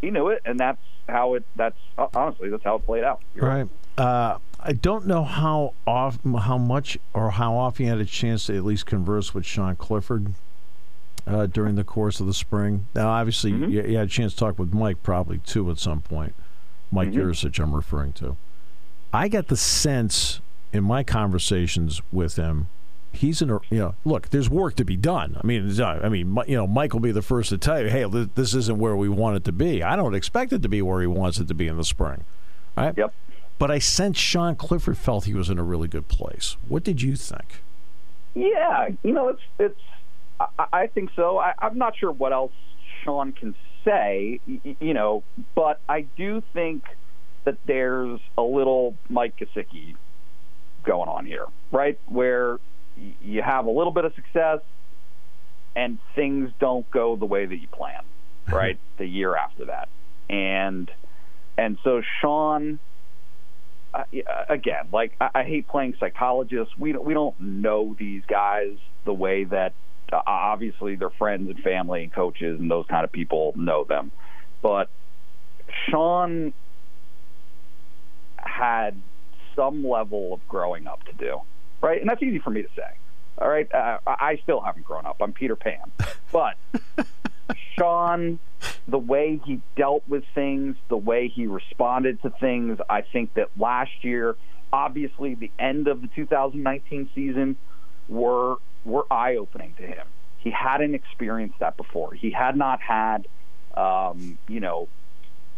He 0.00 0.10
knew 0.10 0.28
it, 0.28 0.42
and 0.44 0.58
that's 0.58 0.80
how 1.08 1.34
it. 1.34 1.44
That's 1.56 1.76
honestly 2.14 2.48
that's 2.50 2.64
how 2.64 2.76
it 2.76 2.86
played 2.86 3.04
out. 3.04 3.20
You're 3.34 3.46
Right. 3.48 3.68
Uh, 3.96 4.38
I 4.60 4.72
don't 4.72 5.06
know 5.06 5.24
how 5.24 5.74
off, 5.86 6.18
how 6.24 6.58
much, 6.58 6.98
or 7.14 7.30
how 7.32 7.56
often 7.56 7.86
you 7.86 7.90
had 7.90 8.00
a 8.00 8.04
chance 8.04 8.46
to 8.46 8.56
at 8.56 8.64
least 8.64 8.86
converse 8.86 9.34
with 9.34 9.44
Sean 9.44 9.76
Clifford 9.76 10.34
uh, 11.26 11.46
during 11.46 11.74
the 11.74 11.84
course 11.84 12.20
of 12.20 12.26
the 12.26 12.34
spring. 12.34 12.86
Now, 12.94 13.08
obviously, 13.08 13.52
Mhm. 13.52 13.70
you, 13.70 13.82
you 13.82 13.96
had 13.96 14.06
a 14.06 14.10
chance 14.10 14.32
to 14.34 14.38
talk 14.38 14.58
with 14.58 14.72
Mike 14.72 15.02
probably 15.02 15.38
too 15.38 15.70
at 15.70 15.78
some 15.78 16.00
point. 16.00 16.34
Mike 16.90 17.10
Mhm. 17.10 17.14
Yurcich, 17.16 17.58
I'm 17.62 17.74
referring 17.74 18.12
to. 18.14 18.36
I 19.12 19.28
got 19.28 19.48
the 19.48 19.56
sense 19.56 20.40
in 20.72 20.84
my 20.84 21.02
conversations 21.02 22.00
with 22.12 22.36
him, 22.36 22.68
he's 23.12 23.42
in 23.42 23.50
a 23.50 23.60
you 23.70 23.78
know 23.78 23.94
look. 24.04 24.30
There's 24.30 24.50
work 24.50 24.76
to 24.76 24.84
be 24.84 24.96
done. 24.96 25.36
I 25.42 25.46
mean, 25.46 25.80
uh, 25.80 26.00
I 26.02 26.08
mean, 26.08 26.36
you 26.46 26.56
know, 26.56 26.66
Mike 26.66 26.92
will 26.92 27.00
be 27.00 27.12
the 27.12 27.22
first 27.22 27.50
to 27.50 27.58
tell 27.58 27.80
you, 27.80 27.88
hey, 27.88 28.04
this 28.34 28.54
isn't 28.54 28.78
where 28.78 28.96
we 28.96 29.08
want 29.08 29.36
it 29.36 29.44
to 29.44 29.52
be. 29.52 29.82
I 29.82 29.96
don't 29.96 30.14
expect 30.14 30.52
it 30.52 30.62
to 30.62 30.68
be 30.68 30.82
where 30.82 31.00
he 31.00 31.06
wants 31.06 31.38
it 31.38 31.48
to 31.48 31.54
be 31.54 31.68
in 31.68 31.76
the 31.76 31.84
spring. 31.84 32.24
Right? 32.76 32.94
Yep. 32.96 33.12
But 33.58 33.70
I 33.70 33.80
sense 33.80 34.16
Sean 34.18 34.54
Clifford 34.54 34.96
felt 34.96 35.24
he 35.24 35.34
was 35.34 35.50
in 35.50 35.58
a 35.58 35.64
really 35.64 35.88
good 35.88 36.06
place. 36.06 36.56
What 36.68 36.84
did 36.84 37.02
you 37.02 37.16
think? 37.16 37.62
Yeah, 38.34 38.90
you 39.02 39.12
know, 39.12 39.28
it's 39.28 39.42
it's. 39.58 39.80
I, 40.38 40.66
I 40.72 40.86
think 40.86 41.10
so. 41.16 41.38
I, 41.38 41.54
I'm 41.58 41.76
not 41.76 41.96
sure 41.96 42.12
what 42.12 42.32
else 42.32 42.52
Sean 43.02 43.32
can 43.32 43.54
say, 43.84 44.40
you 44.46 44.94
know, 44.94 45.24
but 45.54 45.80
I 45.88 46.02
do 46.02 46.42
think 46.52 46.84
that 47.44 47.56
there's 47.66 48.20
a 48.36 48.42
little 48.42 48.94
Mike 49.08 49.36
Gesicki 49.38 49.96
going 50.84 51.08
on 51.08 51.26
here, 51.26 51.46
right? 51.72 51.98
Where 52.06 52.58
you 53.22 53.42
have 53.42 53.66
a 53.66 53.70
little 53.70 53.92
bit 53.92 54.04
of 54.04 54.14
success 54.14 54.60
and 55.76 55.98
things 56.14 56.50
don't 56.58 56.90
go 56.90 57.16
the 57.16 57.26
way 57.26 57.46
that 57.46 57.56
you 57.56 57.68
plan, 57.68 58.02
right? 58.48 58.78
the 58.96 59.06
year 59.06 59.36
after 59.36 59.66
that, 59.66 59.88
and 60.28 60.90
and 61.56 61.78
so 61.84 62.02
Sean 62.20 62.78
uh, 63.94 64.04
again, 64.48 64.88
like 64.92 65.12
I, 65.20 65.30
I 65.34 65.44
hate 65.44 65.68
playing 65.68 65.94
psychologists. 65.98 66.76
We 66.76 66.92
don't, 66.92 67.04
we 67.04 67.14
don't 67.14 67.38
know 67.40 67.96
these 67.98 68.22
guys 68.26 68.76
the 69.04 69.14
way 69.14 69.44
that 69.44 69.72
uh, 70.12 70.20
obviously 70.26 70.96
their 70.96 71.10
friends 71.10 71.48
and 71.48 71.58
family 71.60 72.04
and 72.04 72.12
coaches 72.12 72.58
and 72.60 72.70
those 72.70 72.86
kind 72.86 73.04
of 73.04 73.12
people 73.12 73.54
know 73.56 73.84
them. 73.84 74.12
But 74.62 74.90
Sean 75.88 76.52
had 78.36 79.00
some 79.56 79.86
level 79.86 80.34
of 80.34 80.46
growing 80.48 80.86
up 80.86 81.04
to 81.04 81.12
do, 81.12 81.40
right? 81.80 82.00
And 82.00 82.08
that's 82.08 82.22
easy 82.22 82.38
for 82.38 82.50
me 82.50 82.62
to 82.62 82.68
say. 82.76 82.90
All 83.40 83.48
right, 83.48 83.72
uh, 83.72 83.98
I 84.06 84.40
still 84.42 84.60
haven't 84.60 84.84
grown 84.84 85.06
up. 85.06 85.18
I'm 85.20 85.32
Peter 85.32 85.54
Pan, 85.54 85.92
but 86.32 86.56
Sean, 87.78 88.40
the 88.88 88.98
way 88.98 89.40
he 89.44 89.60
dealt 89.76 90.02
with 90.08 90.24
things, 90.34 90.76
the 90.88 90.96
way 90.96 91.28
he 91.28 91.46
responded 91.46 92.20
to 92.22 92.30
things, 92.30 92.80
I 92.90 93.02
think 93.02 93.34
that 93.34 93.50
last 93.56 93.92
year, 94.02 94.36
obviously, 94.72 95.34
the 95.34 95.52
end 95.56 95.86
of 95.86 96.02
the 96.02 96.08
2019 96.08 97.10
season 97.14 97.56
were 98.08 98.56
were 98.84 99.04
eye 99.10 99.36
opening 99.36 99.74
to 99.76 99.86
him. 99.86 100.06
He 100.38 100.50
hadn't 100.50 100.94
experienced 100.94 101.58
that 101.60 101.76
before. 101.76 102.14
He 102.14 102.30
had 102.30 102.56
not 102.56 102.80
had, 102.80 103.26
um, 103.74 104.38
you 104.48 104.60
know, 104.60 104.88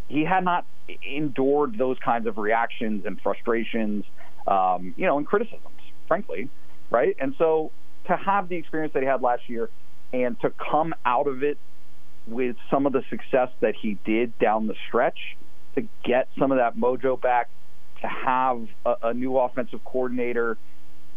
he 0.08 0.24
had 0.24 0.44
not 0.44 0.66
endured 1.02 1.78
those 1.78 1.98
kinds 1.98 2.26
of 2.26 2.38
reactions 2.38 3.04
and 3.06 3.20
frustrations, 3.20 4.04
um, 4.46 4.94
you 4.96 5.06
know, 5.06 5.18
and 5.18 5.26
criticisms, 5.26 5.80
frankly, 6.10 6.48
right? 6.90 7.16
And 7.20 7.36
so 7.38 7.70
to 8.08 8.16
have 8.16 8.48
the 8.48 8.56
experience 8.56 8.92
that 8.94 9.02
he 9.04 9.06
had 9.06 9.22
last 9.22 9.48
year 9.48 9.70
and 10.12 10.38
to 10.40 10.50
come 10.50 10.92
out 11.06 11.28
of 11.28 11.44
it 11.44 11.56
with 12.26 12.56
some 12.68 12.84
of 12.84 12.92
the 12.92 13.04
success 13.08 13.48
that 13.60 13.76
he 13.76 13.96
did 14.04 14.36
down 14.40 14.66
the 14.66 14.74
stretch, 14.88 15.36
to 15.76 15.86
get 16.04 16.26
some 16.36 16.50
of 16.50 16.58
that 16.58 16.76
mojo 16.76 17.18
back, 17.20 17.48
to 18.00 18.08
have 18.08 18.66
a, 18.84 18.94
a 19.04 19.14
new 19.14 19.38
offensive 19.38 19.84
coordinator, 19.84 20.58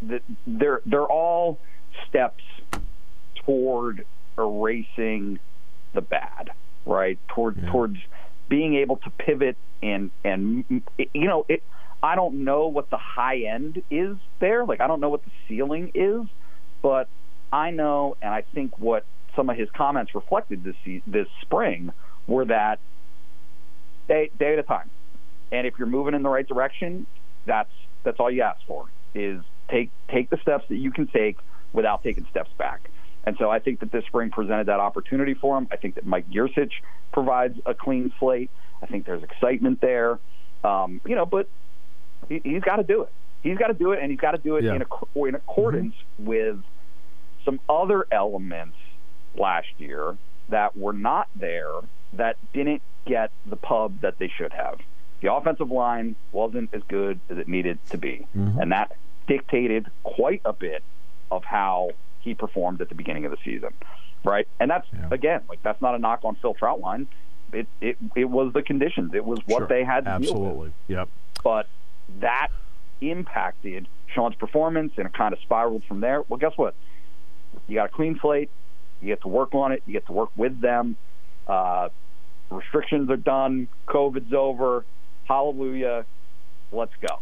that 0.04 0.22
they're 0.46 0.82
they're 0.86 1.08
all 1.08 1.58
steps 2.08 2.44
toward 3.48 4.06
erasing 4.38 5.40
the 5.94 6.02
bad, 6.02 6.52
right? 6.86 7.18
Toward 7.30 7.58
Yeah. 7.58 7.72
towards 7.72 7.98
being 8.48 8.76
able 8.76 8.98
to 8.98 9.10
pivot 9.10 9.58
and 9.82 10.12
and 10.24 10.66
you 10.70 11.28
know 11.28 11.48
it. 11.50 11.64
I 12.04 12.16
don't 12.16 12.44
know 12.44 12.68
what 12.68 12.90
the 12.90 12.98
high 12.98 13.44
end 13.44 13.82
is 13.90 14.18
there. 14.42 14.66
Like 14.66 14.82
I 14.82 14.88
don't 14.88 15.00
know 15.00 15.10
what 15.10 15.24
the 15.24 15.32
ceiling 15.48 15.92
is, 15.96 16.26
but 16.82 17.08
I 17.52 17.72
know, 17.72 18.18
and 18.22 18.34
I 18.34 18.42
think 18.54 18.78
what 18.78 19.06
some 19.36 19.50
of 19.50 19.58
his 19.58 19.70
comments 19.72 20.14
reflected 20.14 20.64
this 20.66 20.76
this 21.08 21.28
spring 21.42 21.94
were 22.28 22.46
that 22.46 22.80
day 24.08 24.30
day 24.38 24.54
at 24.54 24.60
a 24.60 24.64
time. 24.64 24.90
And 25.52 25.66
if 25.66 25.76
you're 25.80 25.88
moving 25.88 26.14
in 26.14 26.24
the 26.24 26.30
right 26.30 26.48
direction, 26.48 27.08
that's 27.46 27.72
that's 28.04 28.20
all 28.20 28.30
you 28.30 28.42
ask 28.42 28.60
for 28.68 28.88
is 29.16 29.42
take 29.70 29.90
take 30.12 30.30
the 30.30 30.38
steps 30.38 30.66
that 30.68 30.78
you 30.78 30.92
can 30.92 31.08
take 31.08 31.38
without 31.72 32.04
taking 32.04 32.26
steps 32.30 32.50
back. 32.58 32.90
And 33.26 33.38
so 33.40 33.50
I 33.50 33.60
think 33.60 33.80
that 33.80 33.92
this 33.94 34.04
spring 34.06 34.30
presented 34.30 34.68
that 34.68 34.82
opportunity 34.82 35.34
for 35.34 35.58
him. 35.58 35.70
I 35.72 35.78
think 35.78 35.96
that 35.96 36.06
Mike 36.06 36.30
Yurcich 36.30 36.72
provides 37.14 37.58
a 37.66 37.74
clean 37.74 38.12
slate. 38.20 38.52
I 38.82 38.88
think 38.88 39.06
there's 39.06 39.24
excitement 39.24 39.80
there. 39.80 40.20
Um, 40.66 41.00
you 41.06 41.16
know, 41.16 41.26
but 41.26 41.48
he, 42.30 42.42
he's 42.44 42.62
got 42.62 42.78
to 42.78 42.84
do 42.84 43.04
it. 43.04 43.10
He's 43.42 43.58
got 43.58 43.68
to 43.68 43.74
do 43.74 43.92
it, 43.92 44.00
and 44.02 44.10
he's 44.12 44.20
got 44.20 44.32
to 44.32 44.38
do 44.38 44.56
it 44.56 44.64
Yeah. 44.64 44.76
in, 44.76 44.82
ac- 44.84 45.28
in 45.28 45.36
accordance 45.36 45.96
mm-hmm. 45.96 46.26
with 46.26 46.58
some 47.46 47.60
other 47.68 48.06
elements 48.12 48.78
last 49.36 49.68
year 49.78 50.18
that 50.50 50.78
were 50.78 50.94
not 50.94 51.28
there 51.36 51.72
that 52.14 52.38
didn't 52.54 52.82
get 53.06 53.32
the 53.46 53.56
pub 53.58 54.00
that 54.02 54.18
they 54.20 54.30
should 54.30 54.54
have. 54.54 54.80
The 55.22 55.34
offensive 55.34 55.72
line 55.72 56.16
wasn't 56.32 56.74
as 56.74 56.84
good 56.88 57.20
as 57.30 57.38
it 57.38 57.48
needed 57.48 57.80
to 57.90 57.98
be, 57.98 58.28
mm-hmm. 58.36 58.60
and 58.60 58.72
that 58.72 58.96
dictated 59.28 59.88
quite 60.04 60.42
a 60.46 60.54
bit 60.54 60.84
of 61.32 61.44
how 61.44 61.92
he 62.20 62.34
performed 62.34 62.82
at 62.82 62.90
the 62.90 62.96
beginning 62.96 63.26
of 63.26 63.32
the 63.32 63.38
season, 63.44 63.70
right? 64.24 64.48
And 64.60 64.70
that's 64.70 64.88
Yeah. 64.94 65.08
again, 65.12 65.42
like 65.50 65.62
that's 65.64 65.82
not 65.82 65.96
a 65.96 66.00
knock 66.00 66.20
on 66.24 66.36
Phil 66.36 66.54
Trautwein. 66.54 67.08
It 67.52 67.68
it 67.82 67.98
it 68.16 68.26
was 68.26 68.54
the 68.54 68.62
conditions. 68.62 69.14
It 69.14 69.26
was 69.26 69.40
what 69.46 69.60
Sure. 69.60 69.68
they 69.68 69.84
had 69.84 70.06
to 70.06 70.20
deal 70.20 70.20
with 70.20 70.30
Absolutely. 70.30 70.74
Yep. 70.88 71.10
but 71.44 71.68
that 72.20 72.50
impacted 73.02 73.88
Sean's 74.14 74.36
performance 74.36 74.94
and 74.98 75.08
it 75.08 75.14
kind 75.14 75.34
of 75.34 75.40
spiraled 75.40 75.84
from 75.88 76.02
there. 76.02 76.22
Well, 76.28 76.38
guess 76.38 76.54
what? 76.56 76.76
You 77.68 77.76
got 77.76 77.86
a 77.86 77.94
clean 77.94 78.20
slate. 78.22 78.50
You 79.02 79.08
get 79.10 79.22
to 79.22 79.28
work 79.28 79.54
on 79.54 79.72
it. 79.72 79.84
You 79.86 79.94
get 79.94 80.06
to 80.08 80.14
work 80.14 80.30
with 80.36 80.60
them. 80.62 80.96
Uh, 81.48 81.90
restrictions 82.50 83.10
are 83.10 83.18
done. 83.18 83.68
COVID's 83.88 84.34
over. 84.34 84.86
Hallelujah. 85.26 86.06
Let's 86.72 86.94
go. 87.02 87.20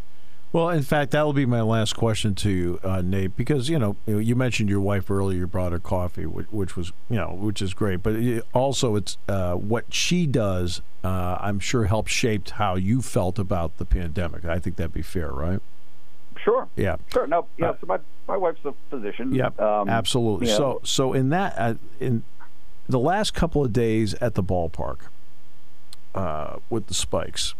Well, 0.52 0.68
in 0.68 0.82
fact, 0.82 1.12
that 1.12 1.22
will 1.24 1.32
be 1.32 1.46
my 1.46 1.62
last 1.62 1.96
question 1.96 2.34
to 2.36 2.50
you, 2.50 2.80
uh, 2.84 3.00
Nate, 3.00 3.36
because 3.36 3.70
you 3.70 3.78
know 3.78 3.96
you 4.06 4.36
mentioned 4.36 4.68
your 4.68 4.80
wife 4.80 5.10
earlier. 5.10 5.38
You 5.38 5.46
brought 5.46 5.72
her 5.72 5.78
coffee, 5.78 6.26
which, 6.26 6.46
which 6.50 6.76
was 6.76 6.92
you 7.08 7.16
know 7.16 7.28
which 7.32 7.62
is 7.62 7.72
great, 7.72 8.02
but 8.02 8.16
it, 8.16 8.44
also 8.52 8.96
it's 8.96 9.16
uh, 9.28 9.54
what 9.54 9.92
she 9.92 10.26
does. 10.26 10.82
Uh, 11.02 11.38
I'm 11.40 11.58
sure 11.58 11.84
helped 11.84 12.10
shaped 12.10 12.50
how 12.50 12.76
you 12.76 13.00
felt 13.00 13.38
about 13.38 13.78
the 13.78 13.86
pandemic. 13.86 14.44
I 14.44 14.58
think 14.58 14.76
that'd 14.76 14.92
be 14.92 15.02
fair, 15.02 15.32
right? 15.32 15.60
Sure. 16.44 16.68
Yeah. 16.76 16.96
Sure. 17.12 17.26
No, 17.26 17.46
know, 17.58 17.68
Uh, 17.68 17.74
so 17.80 17.86
my, 17.86 17.98
my 18.28 18.36
wife's 18.36 18.64
a 18.64 18.74
physician. 18.90 19.34
Yep, 19.34 19.60
Um, 19.60 19.88
absolutely. 19.88 20.48
know, 20.48 20.56
So, 20.56 20.80
so 20.82 21.12
in 21.12 21.30
that, 21.30 21.54
uh, 21.56 21.74
in 22.00 22.24
the 22.88 22.98
last 22.98 23.32
couple 23.32 23.64
of 23.64 23.72
days 23.72 24.14
at 24.14 24.34
the 24.34 24.42
ballpark 24.42 24.98
uh, 26.14 26.56
with 26.68 26.86
the 26.86 26.94
spikes, 26.94 27.54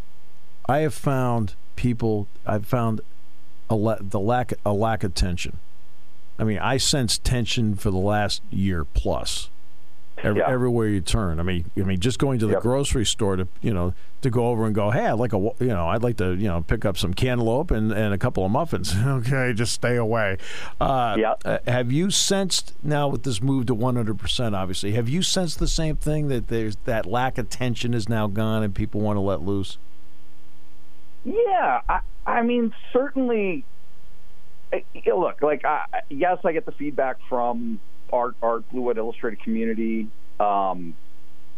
I 0.68 0.78
have 0.78 0.95
found 0.95 1.55
people. 1.77 2.27
I've 2.47 2.66
found 2.66 3.01
a 3.70 3.75
la- 3.75 3.97
the 4.01 4.20
lack 4.20 4.53
a 4.64 4.73
lack 4.73 5.05
of 5.05 5.14
tension. 5.14 5.59
I 6.39 6.45
mean, 6.45 6.59
I 6.59 6.77
sense 6.79 7.18
tension 7.18 7.75
for 7.77 7.91
the 7.91 7.99
last 7.99 8.43
year 8.51 8.85
plus. 8.85 9.49
Every, 10.18 10.41
Yeah. 10.41 10.49
Everywhere 10.51 10.89
you 10.89 11.01
turn, 11.01 11.41
I 11.41 11.43
mean, 11.43 11.64
I 11.77 11.81
mean, 11.81 11.99
just 11.99 12.18
going 12.18 12.39
to 12.41 12.47
the 12.47 12.53
Yep. 12.55 12.62
grocery 12.62 13.05
store 13.07 13.37
to 13.37 13.49
you 13.61 13.73
know 13.75 13.95
to 14.20 14.31
go 14.31 14.47
over 14.49 14.66
and 14.66 14.75
go, 14.75 14.91
hey, 14.91 15.07
I'd 15.07 15.12
like 15.18 15.33
a 15.33 15.39
you 15.59 15.66
know, 15.66 15.89
I'd 15.89 16.03
like 16.03 16.16
to 16.18 16.35
you 16.35 16.47
know 16.49 16.61
pick 16.62 16.85
up 16.85 16.97
some 16.97 17.12
cantaloupe 17.14 17.70
and, 17.73 17.91
and 17.93 18.14
a 18.14 18.18
couple 18.18 18.45
of 18.45 18.51
muffins. 18.53 18.95
okay, 19.05 19.53
just 19.53 19.73
stay 19.73 19.97
away. 19.97 20.37
Uh, 20.81 21.16
Yeah. 21.18 21.35
uh, 21.45 21.59
have 21.66 21.91
you 21.91 22.11
sensed 22.11 22.73
now 22.85 23.09
with 23.09 23.25
this 23.25 23.43
move 23.43 23.66
to 23.66 23.75
100%? 23.75 24.55
Obviously, 24.55 24.93
have 24.93 25.09
you 25.09 25.23
sensed 25.23 25.59
the 25.59 25.66
same 25.68 25.97
thing 25.97 26.29
that 26.29 26.49
there's 26.49 26.77
that 26.85 27.07
lack 27.07 27.37
of 27.39 27.49
tension 27.51 27.93
is 27.95 28.09
now 28.09 28.27
gone 28.29 28.62
and 28.62 28.75
people 28.75 29.01
want 29.01 29.16
to 29.16 29.20
let 29.20 29.43
loose? 29.43 29.77
Yeah, 31.25 31.81
I, 31.89 32.01
I 32.27 32.43
mean, 32.43 32.73
certainly. 32.93 33.64
Look, 35.07 35.43
like, 35.43 35.64
I, 35.66 35.85
yes, 36.09 36.39
I 36.45 36.53
get 36.53 36.64
the 36.64 36.73
feedback 36.73 37.18
from 37.29 37.79
our 38.12 38.35
our 38.43 38.61
Blue 38.61 38.83
White 38.83 38.97
Illustrated 38.97 39.43
community. 39.43 40.09
Um, 40.41 40.95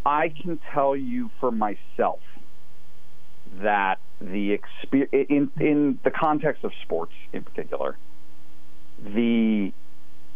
I 0.05 0.29
can 0.31 0.59
tell 0.73 0.97
you 0.97 1.31
for 1.41 1.51
myself 1.53 2.21
that 3.62 3.99
the 4.21 4.59
exper- 4.59 5.09
in 5.12 5.51
in 5.61 5.99
the 6.03 6.11
context 6.11 6.65
of 6.65 6.73
sports 6.83 7.12
in 7.33 7.43
particular, 7.45 7.97
the 9.03 9.73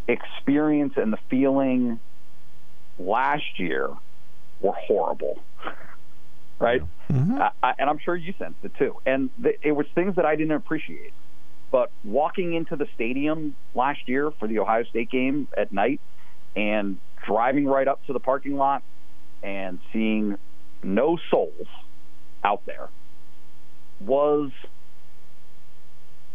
experience 0.06 0.94
and 0.96 1.12
the 1.12 1.18
feeling 1.28 1.98
last 2.98 3.58
year 3.58 3.90
were 4.60 4.72
horrible. 4.72 5.38
Right, 6.60 6.82
mm-hmm. 7.10 7.40
I, 7.40 7.50
I, 7.62 7.74
and 7.78 7.88
I'm 7.88 7.98
sure 7.98 8.16
you 8.16 8.34
sensed 8.38 8.58
it 8.64 8.72
too. 8.78 8.96
And 9.06 9.30
it 9.62 9.72
was 9.72 9.86
things 9.94 10.16
that 10.16 10.24
I 10.24 10.34
didn't 10.34 10.56
appreciate. 10.56 11.12
But 11.70 11.90
walking 12.02 12.54
into 12.54 12.74
the 12.76 12.86
stadium 12.94 13.54
last 13.74 14.00
year 14.08 14.30
for 14.40 14.48
the 14.48 14.58
Ohio 14.58 14.84
State 14.84 15.10
game 15.10 15.46
at 15.56 15.72
night 15.72 16.00
and 16.56 16.98
driving 17.26 17.66
right 17.66 17.86
up 17.86 18.04
to 18.06 18.12
the 18.12 18.20
parking 18.20 18.56
lot 18.56 18.82
and 19.42 19.78
seeing 19.92 20.36
no 20.82 21.18
souls 21.30 21.66
out 22.42 22.62
there 22.66 22.88
was 24.00 24.50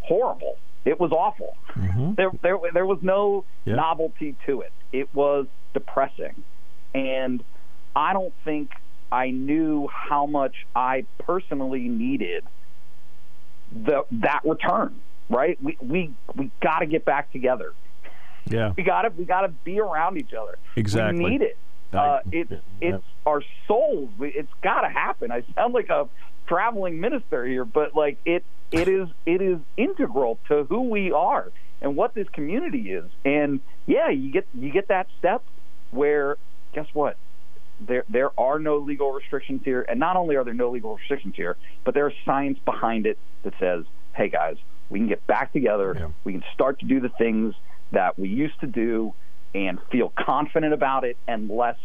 horrible. 0.01 0.57
It 0.86 0.99
was 0.99 1.11
awful. 1.11 1.55
Mm-hmm. 1.76 2.13
There, 2.15 2.32
there, 2.41 2.57
there 2.74 2.86
was 2.86 2.99
no 3.01 3.45
Yeah. 3.65 3.76
novelty 3.76 4.36
to 4.45 4.61
it. 4.61 4.71
It 4.91 5.13
was 5.13 5.47
depressing, 5.74 6.43
and 6.93 7.43
I 7.95 8.13
don't 8.13 8.34
think 8.45 8.69
I 9.14 9.30
knew 9.30 9.88
how 9.88 10.26
much 10.26 10.66
I 10.76 11.05
personally 11.20 11.88
needed 11.88 12.43
the 13.72 14.05
that 14.11 14.41
return. 14.43 14.95
Right? 15.30 15.57
We 15.61 15.78
we 15.80 16.14
we 16.36 16.49
got 16.61 16.80
to 16.80 16.88
get 16.88 17.05
back 17.05 17.32
together. 17.32 17.74
Yeah, 18.45 18.74
We 18.76 18.84
got 18.84 19.03
to 19.03 19.09
we 19.09 19.24
got 19.26 19.41
to 19.41 19.49
be 19.49 19.80
around 19.80 20.18
each 20.18 20.34
other. 20.34 20.57
Exactly. 20.76 21.24
We 21.24 21.30
need 21.30 21.41
it. 21.43 21.57
Uh, 21.93 22.20
it's 22.32 22.51
it's 22.82 23.03
our 23.26 23.43
souls. 23.68 24.09
It's 24.20 24.51
got 24.64 24.82
to 24.82 24.89
happen. 24.89 25.32
I 25.32 25.43
sound 25.55 25.76
like 25.76 25.89
a 25.89 26.09
traveling 26.47 26.99
minister 26.99 27.45
here, 27.45 27.66
but 27.66 27.95
like 27.95 28.18
it 28.26 28.43
it 28.72 28.88
is 28.88 29.07
it 29.28 29.41
is 29.41 29.59
integral 29.78 30.39
to 30.47 30.64
who 30.66 30.82
we 30.89 31.11
are 31.11 31.51
and 31.82 31.95
what 31.95 32.16
this 32.16 32.28
community 32.30 32.91
is. 32.91 33.05
And 33.24 33.59
yeah, 33.86 34.09
you 34.09 34.32
get 34.32 34.47
you 34.55 34.72
get 34.72 34.88
that 34.88 35.07
step 35.20 35.43
where 35.91 36.38
guess 36.74 36.88
what? 36.93 37.16
There 37.86 38.03
there 38.09 38.31
are 38.39 38.59
no 38.59 38.77
legal 38.77 39.11
restrictions 39.11 39.61
here, 39.63 39.86
and 39.88 39.99
not 39.99 40.15
only 40.15 40.36
are 40.36 40.43
there 40.43 40.53
no 40.53 40.69
legal 40.69 40.95
restrictions 40.97 41.36
here, 41.36 41.57
but 41.84 41.93
there's 41.93 42.13
science 42.25 42.59
behind 42.65 43.05
it 43.05 43.17
that 43.43 43.53
says, 43.59 43.86
"Hey 44.15 44.29
guys, 44.29 44.57
we 44.89 44.99
can 44.99 45.07
get 45.07 45.25
back 45.27 45.53
together. 45.53 45.95
Yeah. 45.97 46.07
We 46.23 46.34
can 46.34 46.43
start 46.53 46.79
to 46.79 46.86
do 46.86 46.99
the 46.99 47.09
things 47.09 47.55
that 47.91 48.17
we 48.17 48.29
used 48.29 48.59
to 48.61 48.67
do 48.67 49.13
and 49.55 49.79
feel 49.91 50.11
confident 50.17 50.73
about 50.73 51.03
it 51.03 51.17
and 51.27 51.49
less 51.49 51.77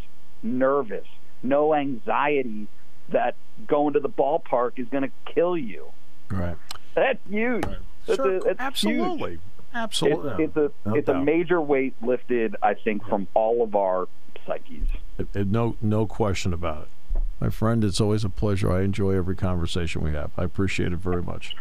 nervous. 0.42 1.06
No 1.42 1.74
anxiety 1.74 2.66
that 3.10 3.34
going 3.66 3.94
to 3.94 4.00
the 4.00 4.08
ballpark 4.08 4.72
is 4.78 4.88
going 4.88 5.04
to 5.04 5.32
kill 5.34 5.56
you. 5.56 5.86
right. 6.30 6.56
That's 6.94 7.18
huge. 7.28 7.64
That's, 8.06 8.16
Sure, 8.16 8.36
a- 8.38 8.40
that's 8.40 8.60
absolutely. 8.60 9.30
huge. 9.32 9.40
Absolutely. 9.74 10.44
It's, 10.44 10.56
it's 10.56 10.56
a 10.56 10.88
No 10.88 10.94
it's 10.96 11.08
a 11.08 11.14
major 11.22 11.60
weight 11.60 11.94
lifted, 12.02 12.56
I 12.62 12.74
think, 12.74 13.04
from 13.06 13.28
all 13.34 13.62
of 13.62 13.76
our 13.76 14.08
psyches. 14.48 14.88
It- 15.18 15.28
it- 15.34 15.46
no, 15.48 15.76
no 15.80 16.06
question 16.06 16.52
about 16.52 16.82
it. 16.82 17.20
My 17.40 17.50
friend, 17.50 17.84
it's 17.84 18.00
always 18.00 18.24
a 18.24 18.28
pleasure. 18.28 18.72
I 18.72 18.82
enjoy 18.82 19.12
every 19.12 19.36
conversation 19.36 20.02
we 20.02 20.10
have. 20.12 20.32
I 20.36 20.42
appreciate 20.42 20.92
it 20.92 20.98
very 20.98 21.22
much. 21.22 21.54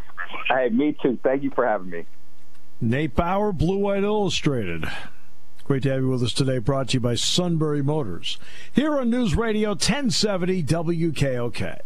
Hey, 0.49 0.69
me 0.69 0.95
too. 1.01 1.19
Thank 1.23 1.43
you 1.43 1.51
for 1.51 1.67
having 1.67 1.89
me. 1.91 2.05
Nate 2.81 3.15
Bauer, 3.15 3.51
Blue 3.51 3.77
White 3.77 4.03
Illustrated. 4.03 4.85
Great 5.65 5.83
to 5.83 5.89
have 5.91 6.01
you 6.01 6.09
with 6.09 6.23
us 6.23 6.33
today. 6.33 6.57
Brought 6.59 6.89
to 6.89 6.93
you 6.95 6.99
by 6.99 7.15
Sunbury 7.15 7.83
Motors. 7.83 8.37
Here 8.73 8.97
on 8.97 9.09
News 9.09 9.35
Radio 9.35 9.69
1070 9.71 10.63
WKOK. 10.63 11.79